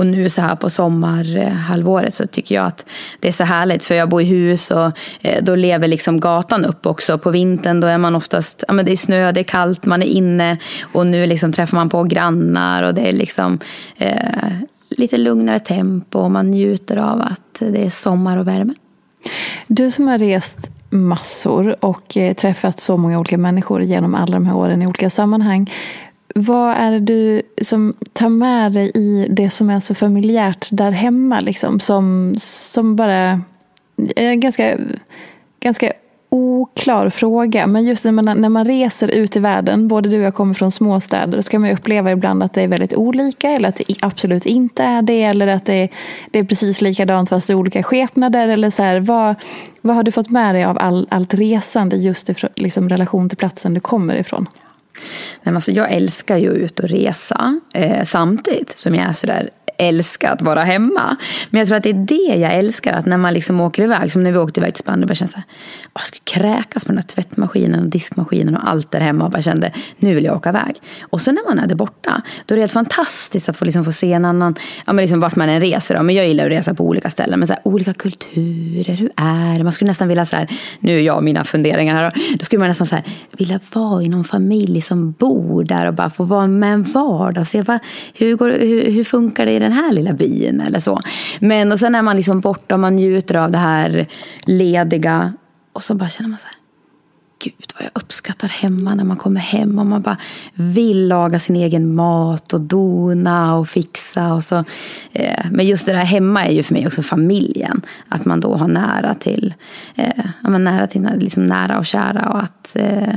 [0.00, 2.86] Och nu så här på sommarhalvåret så tycker jag att
[3.20, 4.90] det är så härligt för jag bor i hus och
[5.20, 7.18] eh, då lever liksom gatan upp också.
[7.18, 10.02] På vintern då är man oftast, ja men det är snö, det är kallt, man
[10.02, 10.58] är inne
[10.92, 13.58] och nu liksom träffar man på grannar och det är liksom
[13.96, 14.52] eh,
[14.88, 18.74] lite lugnare tempo och man njuter av att det är sommar och värme.
[19.66, 24.46] Du som har rest massor och eh, träffat så många olika människor genom alla de
[24.46, 25.70] här åren i olika sammanhang.
[26.34, 30.90] Vad är det du som tar med dig i det som är så familjärt där
[30.90, 31.40] hemma?
[31.40, 33.42] Liksom, som, som bara
[34.16, 34.76] är en ganska,
[35.60, 35.92] ganska
[36.30, 37.66] oklar fråga.
[37.66, 40.54] Men just när man, när man reser ut i världen, både du och jag kommer
[40.54, 43.76] från småstäder, så kan man ju uppleva ibland att det är väldigt olika eller att
[43.76, 45.22] det absolut inte är det.
[45.22, 45.88] Eller att det är,
[46.30, 48.48] det är precis likadant fast i olika skepnader.
[48.48, 49.34] Eller så här, vad,
[49.80, 53.38] vad har du fått med dig av all, allt resande just i liksom, relation till
[53.38, 54.46] platsen du kommer ifrån?
[55.42, 59.50] Nej, alltså, jag älskar ju att ut och resa eh, samtidigt som jag är sådär
[59.80, 61.16] älska att vara hemma.
[61.50, 62.92] Men jag tror att det är det jag älskar.
[62.92, 65.32] Att när man liksom åker iväg, som när vi åkte iväg till Spanien, bara kände
[65.32, 65.44] så här,
[65.94, 69.24] jag skulle kräkas på den här tvättmaskinen och diskmaskinen och allt där hemma.
[69.24, 70.76] Och bara kände, nu vill jag åka iväg.
[71.02, 73.84] Och sen när man är där borta, då är det helt fantastiskt att få, liksom
[73.84, 74.54] få se en annan,
[74.86, 75.96] ja men liksom vart man än reser.
[75.96, 76.02] Då.
[76.02, 77.38] Men jag gillar att resa på olika ställen.
[77.38, 79.64] Men så här, olika kulturer, hur är det?
[79.64, 80.48] Man skulle nästan vilja så här,
[80.80, 82.04] nu är jag och mina funderingar här.
[82.04, 83.04] Då, då skulle man nästan så här,
[83.38, 87.40] vilja vara i någon familj som bor där och bara få vara med en vardag.
[87.40, 87.78] Och se vad,
[88.14, 91.00] hur, går, hur, hur funkar det i den den här lilla byn eller så.
[91.40, 94.06] Men och sen är man liksom borta och man njuter av det här
[94.44, 95.32] lediga.
[95.72, 96.54] Och så bara känner man så här,
[97.44, 100.16] gud vad jag uppskattar hemma när man kommer hem och man bara
[100.54, 104.34] vill laga sin egen mat och dona och fixa.
[104.34, 104.64] Och så.
[105.12, 107.82] Eh, men just det där hemma är ju för mig också familjen.
[108.08, 109.54] Att man då har nära till,
[109.94, 112.30] eh, nära, till liksom nära och kära.
[112.30, 113.14] Och att, eh,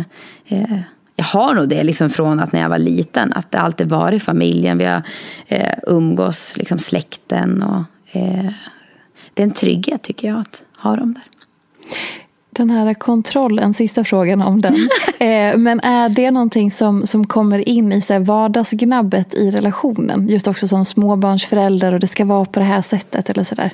[0.48, 0.80] eh
[1.16, 3.34] jag har nog det liksom från att när jag var liten.
[3.34, 4.78] Att det alltid varit familjen.
[4.78, 5.02] Vi har
[5.48, 7.64] eh, umgås, liksom släkten.
[7.64, 7.84] Och,
[8.18, 8.52] eh,
[9.34, 11.24] det är en trygghet tycker jag att ha dem där.
[12.50, 14.76] Den här kontrollen, sista frågan om den.
[15.20, 20.28] eh, men är det någonting som, som kommer in i så här vardagsgnabbet i relationen?
[20.28, 23.74] Just också som småbarnsförälder och det ska vara på det här sättet eller sådär.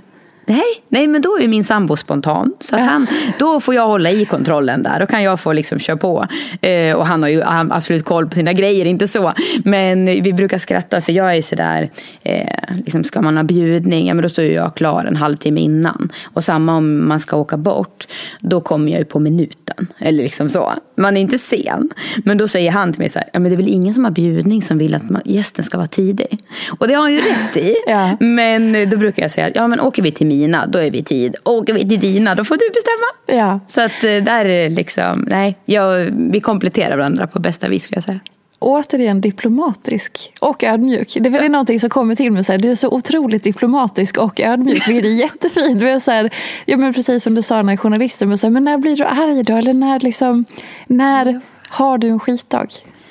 [0.50, 2.54] Nej, nej, men då är min sambo spontan.
[2.60, 3.08] Så han,
[3.40, 5.00] då får jag hålla i kontrollen där.
[5.00, 6.26] Då kan jag få liksom köra på.
[6.62, 9.34] Eh, och han har ju han har absolut koll på sina grejer, inte så.
[9.64, 11.90] Men vi brukar skratta för jag är sådär,
[12.24, 12.48] eh,
[12.86, 16.10] liksom ska man ha bjudning, ja men då står ju jag klar en halvtimme innan.
[16.34, 18.08] Och samma om man ska åka bort,
[18.40, 19.88] då kommer jag ju på minuten.
[20.00, 20.74] Eller liksom så.
[20.96, 21.90] Man är inte sen.
[22.26, 24.04] Men då säger han till mig så här, ja men det är väl ingen som
[24.04, 26.40] har bjudning som vill att man, gästen ska vara tidig.
[26.80, 27.76] Och det har han ju rätt i.
[27.88, 28.18] Ja.
[28.20, 31.36] Men då brukar jag säga, ja men åker vi till mina, då är vi tid.
[31.44, 33.40] Åker vi till dina, då får du bestämma.
[33.42, 33.60] Ja.
[33.68, 37.98] Så att eh, där är liksom, nej, jag, vi kompletterar varandra på bästa vis skulle
[37.98, 38.20] jag säga.
[38.60, 41.18] Återigen diplomatisk och ödmjuk.
[41.20, 42.44] Det är väl någonting som kommer till mig.
[42.44, 45.82] Så här, du är så otroligt diplomatisk och ödmjuk, vilket är jättefint.
[45.82, 46.34] Är så här,
[46.66, 49.04] ja, men precis som du sa när journalisten, men, så här, men när blir du
[49.04, 49.56] arg då?
[49.56, 50.46] Eller när, liksom,
[50.88, 52.68] när har du en skitdag?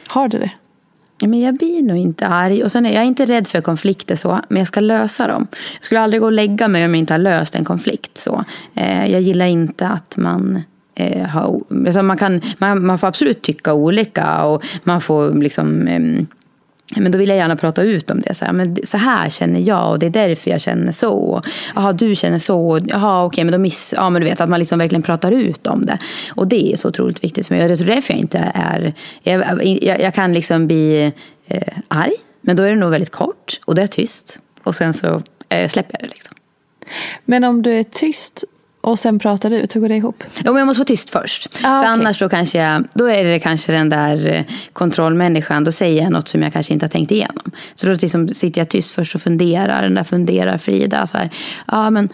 [0.09, 0.51] Har du det?
[1.21, 2.65] Ja, men jag blir nog inte arg.
[2.65, 5.47] Och sen är jag inte rädd för konflikter så, men jag ska lösa dem.
[5.75, 8.19] Jag skulle aldrig gå och lägga mig om jag inte har löst en konflikt.
[8.19, 8.45] så.
[8.75, 10.63] Eh, jag gillar inte att man
[10.95, 11.61] eh, har...
[11.87, 15.89] Alltså man, kan, man, man får absolut tycka olika och man får liksom...
[16.97, 18.35] Men då vill jag gärna prata ut om det.
[18.35, 21.43] Så här, men så här känner jag och det är därför jag känner så.
[21.75, 22.81] Jaha, du känner så.
[22.87, 23.95] Jaha, okej, men då miss...
[23.97, 25.99] Ja, men du vet att man liksom verkligen pratar ut om det.
[26.29, 27.63] Och det är så otroligt viktigt för mig.
[27.63, 28.95] Och det är därför jag inte är...
[29.23, 31.13] Jag, jag, jag kan liksom bli
[31.47, 34.41] eh, arg, men då är det nog väldigt kort och då är jag tyst.
[34.63, 36.35] Och sen så eh, släpper jag det liksom.
[37.25, 38.45] Men om du är tyst
[38.89, 40.25] och sen pratar ut, hur går det ihop?
[40.45, 41.49] Jo, men jag måste vara tyst först.
[41.49, 41.89] Ah, För okej.
[41.89, 45.65] annars då, kanske jag, då är det kanske den där eh, kontrollmänniskan.
[45.65, 47.51] Då säger jag något som jag kanske inte har tänkt igenom.
[47.75, 49.83] Så då liksom sitter jag tyst först och funderar.
[49.83, 51.07] Den där funderar Frida.
[51.07, 51.31] Så här,
[51.67, 52.09] ja, men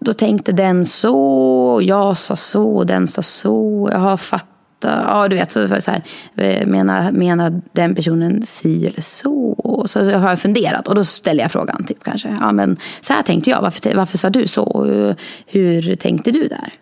[0.00, 3.88] då tänkte den så, jag sa så, den sa så.
[3.92, 4.48] Jag har fattat.
[4.88, 6.02] Ja, du vet, så, så här,
[6.36, 9.34] eh, menar, menar den personen si eller så?
[9.52, 11.84] Och så har jag funderat och då ställer jag frågan.
[11.84, 12.36] Typ, kanske.
[12.40, 13.62] Ja, men så här tänkte jag.
[13.62, 14.86] Varför, varför sa du så?
[14.90, 15.16] Eh,
[15.46, 16.72] hur, tänkte du där?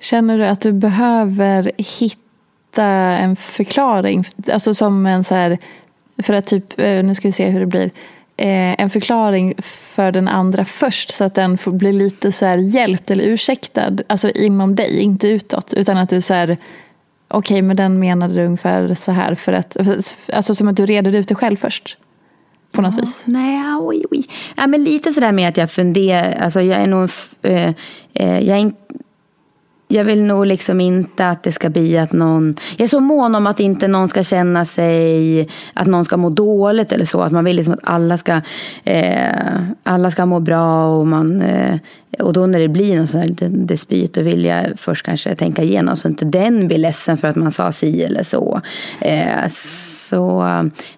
[0.00, 4.24] Känner du att du behöver hitta en förklaring?
[4.52, 5.58] Alltså som en så här,
[6.22, 7.90] för att typ, eh, nu ska vi se hur det blir.
[8.40, 13.10] En förklaring för den andra först så att den får bli lite så här hjälpt
[13.10, 13.96] eller ursäktad.
[14.06, 15.74] Alltså inom dig, inte utåt.
[15.74, 16.56] Utan att du så här,
[17.28, 19.76] okej men den menade ungefär så här för att,
[20.32, 21.98] alltså som att du reder ut det själv först.
[22.72, 23.22] På något vis.
[23.24, 24.24] Nej, oj, oj.
[24.56, 26.40] Ja, men lite sådär med att jag funderar.
[26.40, 27.10] Alltså jag är nog...
[27.42, 27.72] Eh,
[28.14, 28.74] eh, jag, är in,
[29.88, 32.54] jag vill nog liksom inte att det ska bli att någon...
[32.76, 35.48] Jag är så mån om att inte någon ska känna sig...
[35.74, 37.20] Att någon ska må dåligt eller så.
[37.20, 38.40] Att man vill liksom att alla ska,
[38.84, 40.86] eh, alla ska må bra.
[40.86, 41.78] Och, man, eh,
[42.18, 45.34] och då när det blir någon sån här liten dispyt då vill jag först kanske
[45.34, 48.60] tänka igenom så inte den blir ledsen för att man sa si eller så.
[49.00, 49.48] Eh,
[50.10, 50.44] så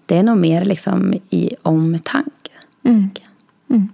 [0.07, 2.51] det är nog mer liksom i omtanke.
[2.84, 3.11] Mm.
[3.70, 3.88] Mm.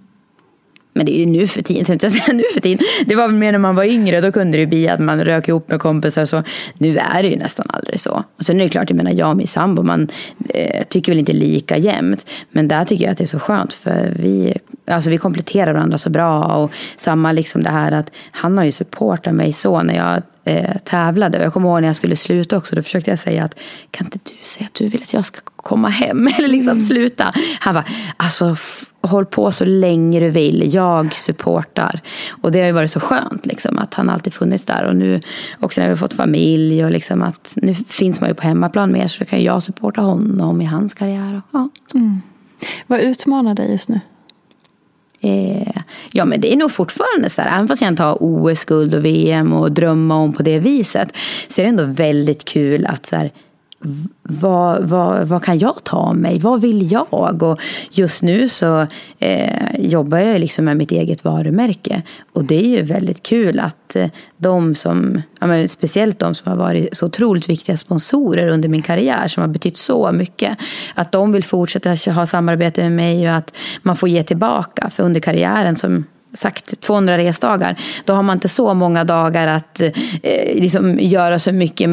[0.97, 2.85] Men det är ju nu för tiden, tänkte jag säga nu för tiden.
[3.05, 5.25] Det var väl mer när man var yngre, då kunde det ju bli att man
[5.25, 6.43] rök ihop med kompisar och så.
[6.77, 8.23] Nu är det ju nästan aldrig så.
[8.37, 10.07] Och sen är det klart, jag menar jag och min sambo, man
[10.49, 12.29] eh, tycker väl inte lika jämt.
[12.51, 15.97] Men där tycker jag att det är så skönt för vi, alltså vi kompletterar varandra
[15.97, 16.43] så bra.
[16.43, 20.77] Och samma liksom det här att han har ju supportat mig så när jag eh,
[20.77, 21.37] tävlade.
[21.37, 23.59] Och jag kommer ihåg när jag skulle sluta också, då försökte jag säga att
[23.91, 26.27] kan inte du säga att du vill att jag ska komma hem?
[26.37, 27.33] Eller liksom sluta.
[27.59, 27.83] Han var
[28.17, 28.55] alltså
[29.07, 30.73] håll på så länge du vill.
[30.73, 32.01] Jag supportar.
[32.41, 34.83] Och det har ju varit så skönt liksom, att han alltid funnits där.
[34.83, 35.19] Och nu
[35.59, 38.91] också när vi har fått familj och liksom att nu finns man ju på hemmaplan
[38.91, 41.35] mer så då kan jag supporta honom i hans karriär.
[41.35, 42.17] Och, ja, så.
[42.87, 43.99] Vad utmanar dig just nu?
[45.21, 45.81] Eh,
[46.11, 49.05] ja men det är nog fortfarande så här, även fast jag inte har OS-guld och
[49.05, 51.13] VM och drömma om på det viset.
[51.47, 53.31] Så är det ändå väldigt kul att så här,
[54.23, 56.39] vad, vad, vad kan jag ta av mig?
[56.39, 57.13] Vad vill jag?
[57.43, 57.59] Och
[57.91, 58.87] just nu så
[59.19, 62.01] eh, jobbar jag liksom med mitt eget varumärke.
[62.33, 66.51] Och det är ju väldigt kul att eh, de som, ja, men speciellt de som
[66.51, 70.57] har varit så otroligt viktiga sponsorer under min karriär, som har betytt så mycket,
[70.95, 74.89] att de vill fortsätta ha samarbete med mig och att man får ge tillbaka.
[74.89, 76.05] För under karriären som
[76.37, 79.91] sagt 200 resdagar, då har man inte så många dagar att eh,
[80.55, 81.89] liksom göra så mycket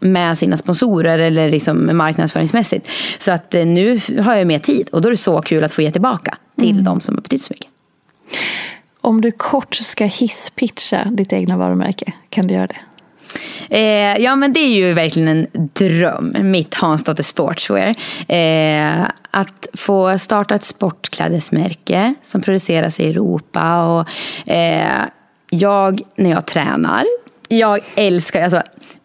[0.00, 2.88] med sina sponsorer eller liksom marknadsföringsmässigt.
[3.18, 5.72] Så att eh, nu har jag mer tid och då är det så kul att
[5.72, 7.68] få ge tillbaka till de som har betytt så mycket.
[9.00, 12.76] Om du kort ska hisspitcha ditt egna varumärke, kan du göra det?
[13.70, 17.94] Eh, ja men det är ju verkligen en dröm, mitt Hansdotter Sportswear.
[18.28, 23.82] Eh, att få starta ett sportklädesmärke som produceras i Europa.
[23.82, 24.08] Och,
[24.50, 25.02] eh,
[25.50, 27.04] jag, när jag tränar,
[27.48, 28.62] jag älskar, alltså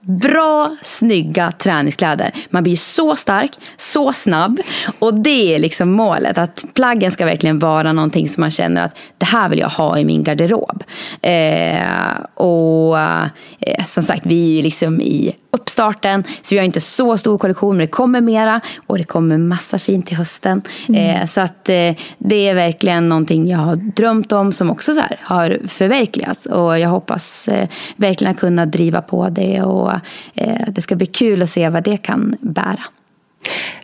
[0.07, 2.31] Bra, snygga träningskläder.
[2.49, 4.59] Man blir så stark, så snabb.
[4.99, 6.37] Och det är liksom målet.
[6.37, 9.99] Att plaggen ska verkligen vara någonting som man känner att det här vill jag ha
[9.99, 10.83] i min garderob.
[11.21, 16.23] Eh, och eh, som sagt, vi är ju liksom i uppstarten.
[16.41, 18.61] Så vi har inte så stor kollektion, men det kommer mera.
[18.87, 20.61] Och det kommer massa fint till hösten.
[20.93, 25.01] Eh, så att eh, det är verkligen någonting jag har drömt om som också så
[25.01, 26.45] här har förverkligats.
[26.45, 29.61] Och jag hoppas eh, verkligen kunna driva på det.
[29.61, 29.91] Och
[30.33, 32.83] eh, det ska bli kul att se vad det kan bära.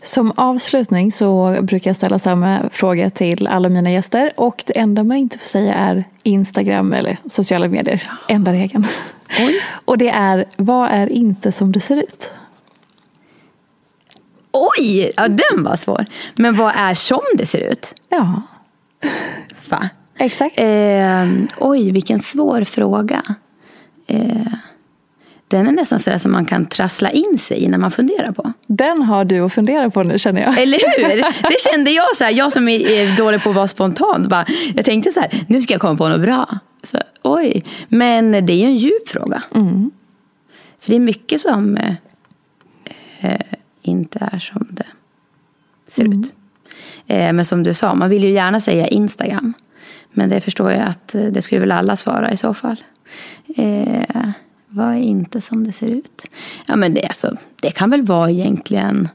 [0.03, 5.03] Som avslutning så brukar jag ställa samma fråga till alla mina gäster och det enda
[5.03, 8.11] man inte får säga är Instagram eller sociala medier.
[8.28, 8.88] Enda regeln.
[9.39, 9.61] Oj.
[9.86, 12.32] Och det är, vad är inte som det ser ut?
[14.51, 16.05] Oj, ja, den var svår.
[16.36, 17.95] Men vad är som det ser ut?
[18.09, 18.41] Ja,
[19.70, 19.89] Va?
[20.18, 20.59] exakt.
[20.59, 23.24] Eh, oj, vilken svår fråga.
[24.07, 24.53] Eh,
[25.54, 28.54] den är nästan sådär som man kan trassla in sig i när man funderar på.
[28.68, 30.62] Den har du att fundera på nu känner jag.
[30.62, 31.18] Eller hur?
[31.49, 34.28] Det kände jag, så här, jag som är, dålig på att vara spontan.
[34.30, 34.45] Bara,
[34.76, 36.60] jag tänkte så här, nu ska jag komma på något bra.
[36.84, 39.43] Så, oj, men det är ju en djup fråga.
[40.80, 41.95] För det är mycket som eh,
[43.20, 43.41] eh,
[43.82, 44.88] inte är som det
[45.88, 46.36] ser ut.
[47.08, 49.54] Eh, men som du sa, man vill ju gärna säga Instagram.
[50.12, 52.78] Men det förstår jag att eh, det skulle väl alla svara i så fall.
[53.56, 54.30] Eh,
[54.74, 56.26] vad är inte som det ser ut?
[56.66, 59.10] Ja, men det, alltså, det kan väl vara egentligen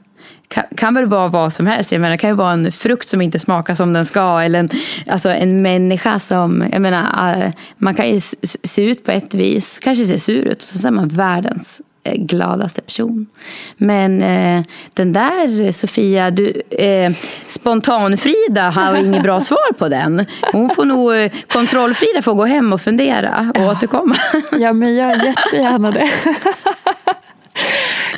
[0.47, 1.91] kan, kan väl vara vad som helst.
[1.91, 4.41] Jag menar, det kan ju vara en frukt som inte smakar som den ska.
[4.41, 4.69] Eller en,
[5.07, 6.69] alltså en människa som...
[6.71, 8.19] Jag menar, äh, man kan ju
[8.63, 10.57] se ut på ett vis, kanske se sur ut.
[10.57, 13.27] Och så är man världens gladaste person.
[13.77, 17.11] Men eh, den där Sofia, du, eh,
[17.47, 20.25] spontan-Frida har inget bra svar på den.
[20.51, 24.15] Hon får nog, eh, kontroll-Frida får gå hem och fundera och återkomma.
[24.51, 26.09] Ja, men jag gör jättegärna det.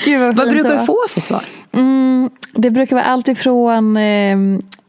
[0.06, 1.44] Gud vad, Vad brukar du få för svar?
[1.72, 4.38] Mm, det brukar vara allt ifrån eh,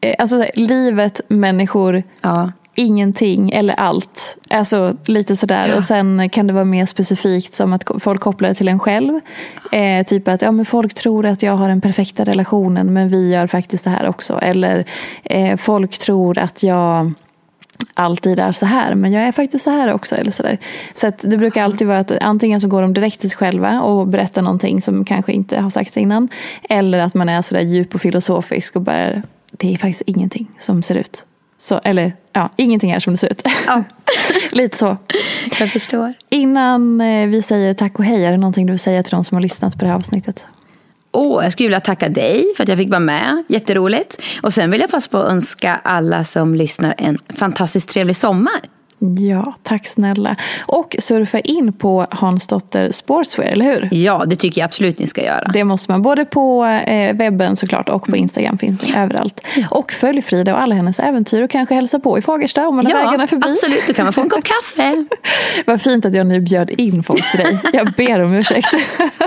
[0.01, 2.53] eh, alltså, livet, människor, Ja.
[2.75, 4.37] Ingenting eller allt.
[4.51, 5.77] Alltså lite sådär.
[5.77, 9.21] Och sen kan det vara mer specifikt som att folk kopplar det till en själv.
[9.73, 13.33] Eh, typ att ja, men folk tror att jag har den perfekta relationen men vi
[13.33, 14.39] gör faktiskt det här också.
[14.43, 14.85] Eller
[15.25, 17.13] eh, folk tror att jag
[17.95, 20.17] alltid är så här men jag är faktiskt så här också.
[20.17, 20.59] Eller så där.
[20.95, 23.81] så att det brukar alltid vara att antingen så går de direkt till sig själva
[23.81, 26.29] och berättar någonting som kanske inte har sagts innan.
[26.69, 30.51] Eller att man är så där djup och filosofisk och bara det är faktiskt ingenting
[30.59, 31.25] som ser ut.
[31.63, 33.43] Så, eller ja, ingenting är som det ser ut.
[33.67, 33.85] Ja.
[34.51, 34.97] Lite så.
[35.59, 36.13] Jag förstår.
[36.29, 39.25] Innan eh, vi säger tack och hej, är det någonting du vill säga till de
[39.25, 40.45] som har lyssnat på det här avsnittet?
[41.13, 43.45] Åh, jag skulle vilja tacka dig för att jag fick vara med.
[43.49, 44.23] Jätteroligt.
[44.43, 48.61] Och sen vill jag passa på att önska alla som lyssnar en fantastiskt trevlig sommar.
[49.19, 50.37] Ja, tack snälla.
[50.67, 53.89] Och surfa in på Hansdotter Sportswear, eller hur?
[53.93, 55.51] Ja, det tycker jag absolut ni ska göra.
[55.53, 56.03] Det måste man.
[56.03, 59.41] Både på eh, webben såklart och på Instagram finns det överallt.
[59.71, 62.87] Och följ Frida och alla hennes äventyr och kanske hälsa på i Fagersta om man
[62.87, 63.51] har vägarna Ja, förbi.
[63.53, 63.87] absolut.
[63.87, 65.05] Då kan man få en kopp kaffe.
[65.67, 67.59] Vad fint att jag nu bjöd in folk till dig.
[67.73, 68.69] Jag ber om ursäkt.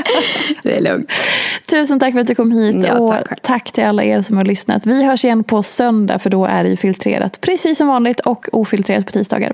[0.63, 1.11] Det är lugnt.
[1.71, 4.37] Tusen tack för att du kom hit Ja, och tack tack till alla er som
[4.37, 4.85] har lyssnat.
[4.85, 8.45] Vi hörs igen på söndag för då är det ju filtrerat precis som vanligt och
[8.51, 9.53] ofiltrerat på tisdagar.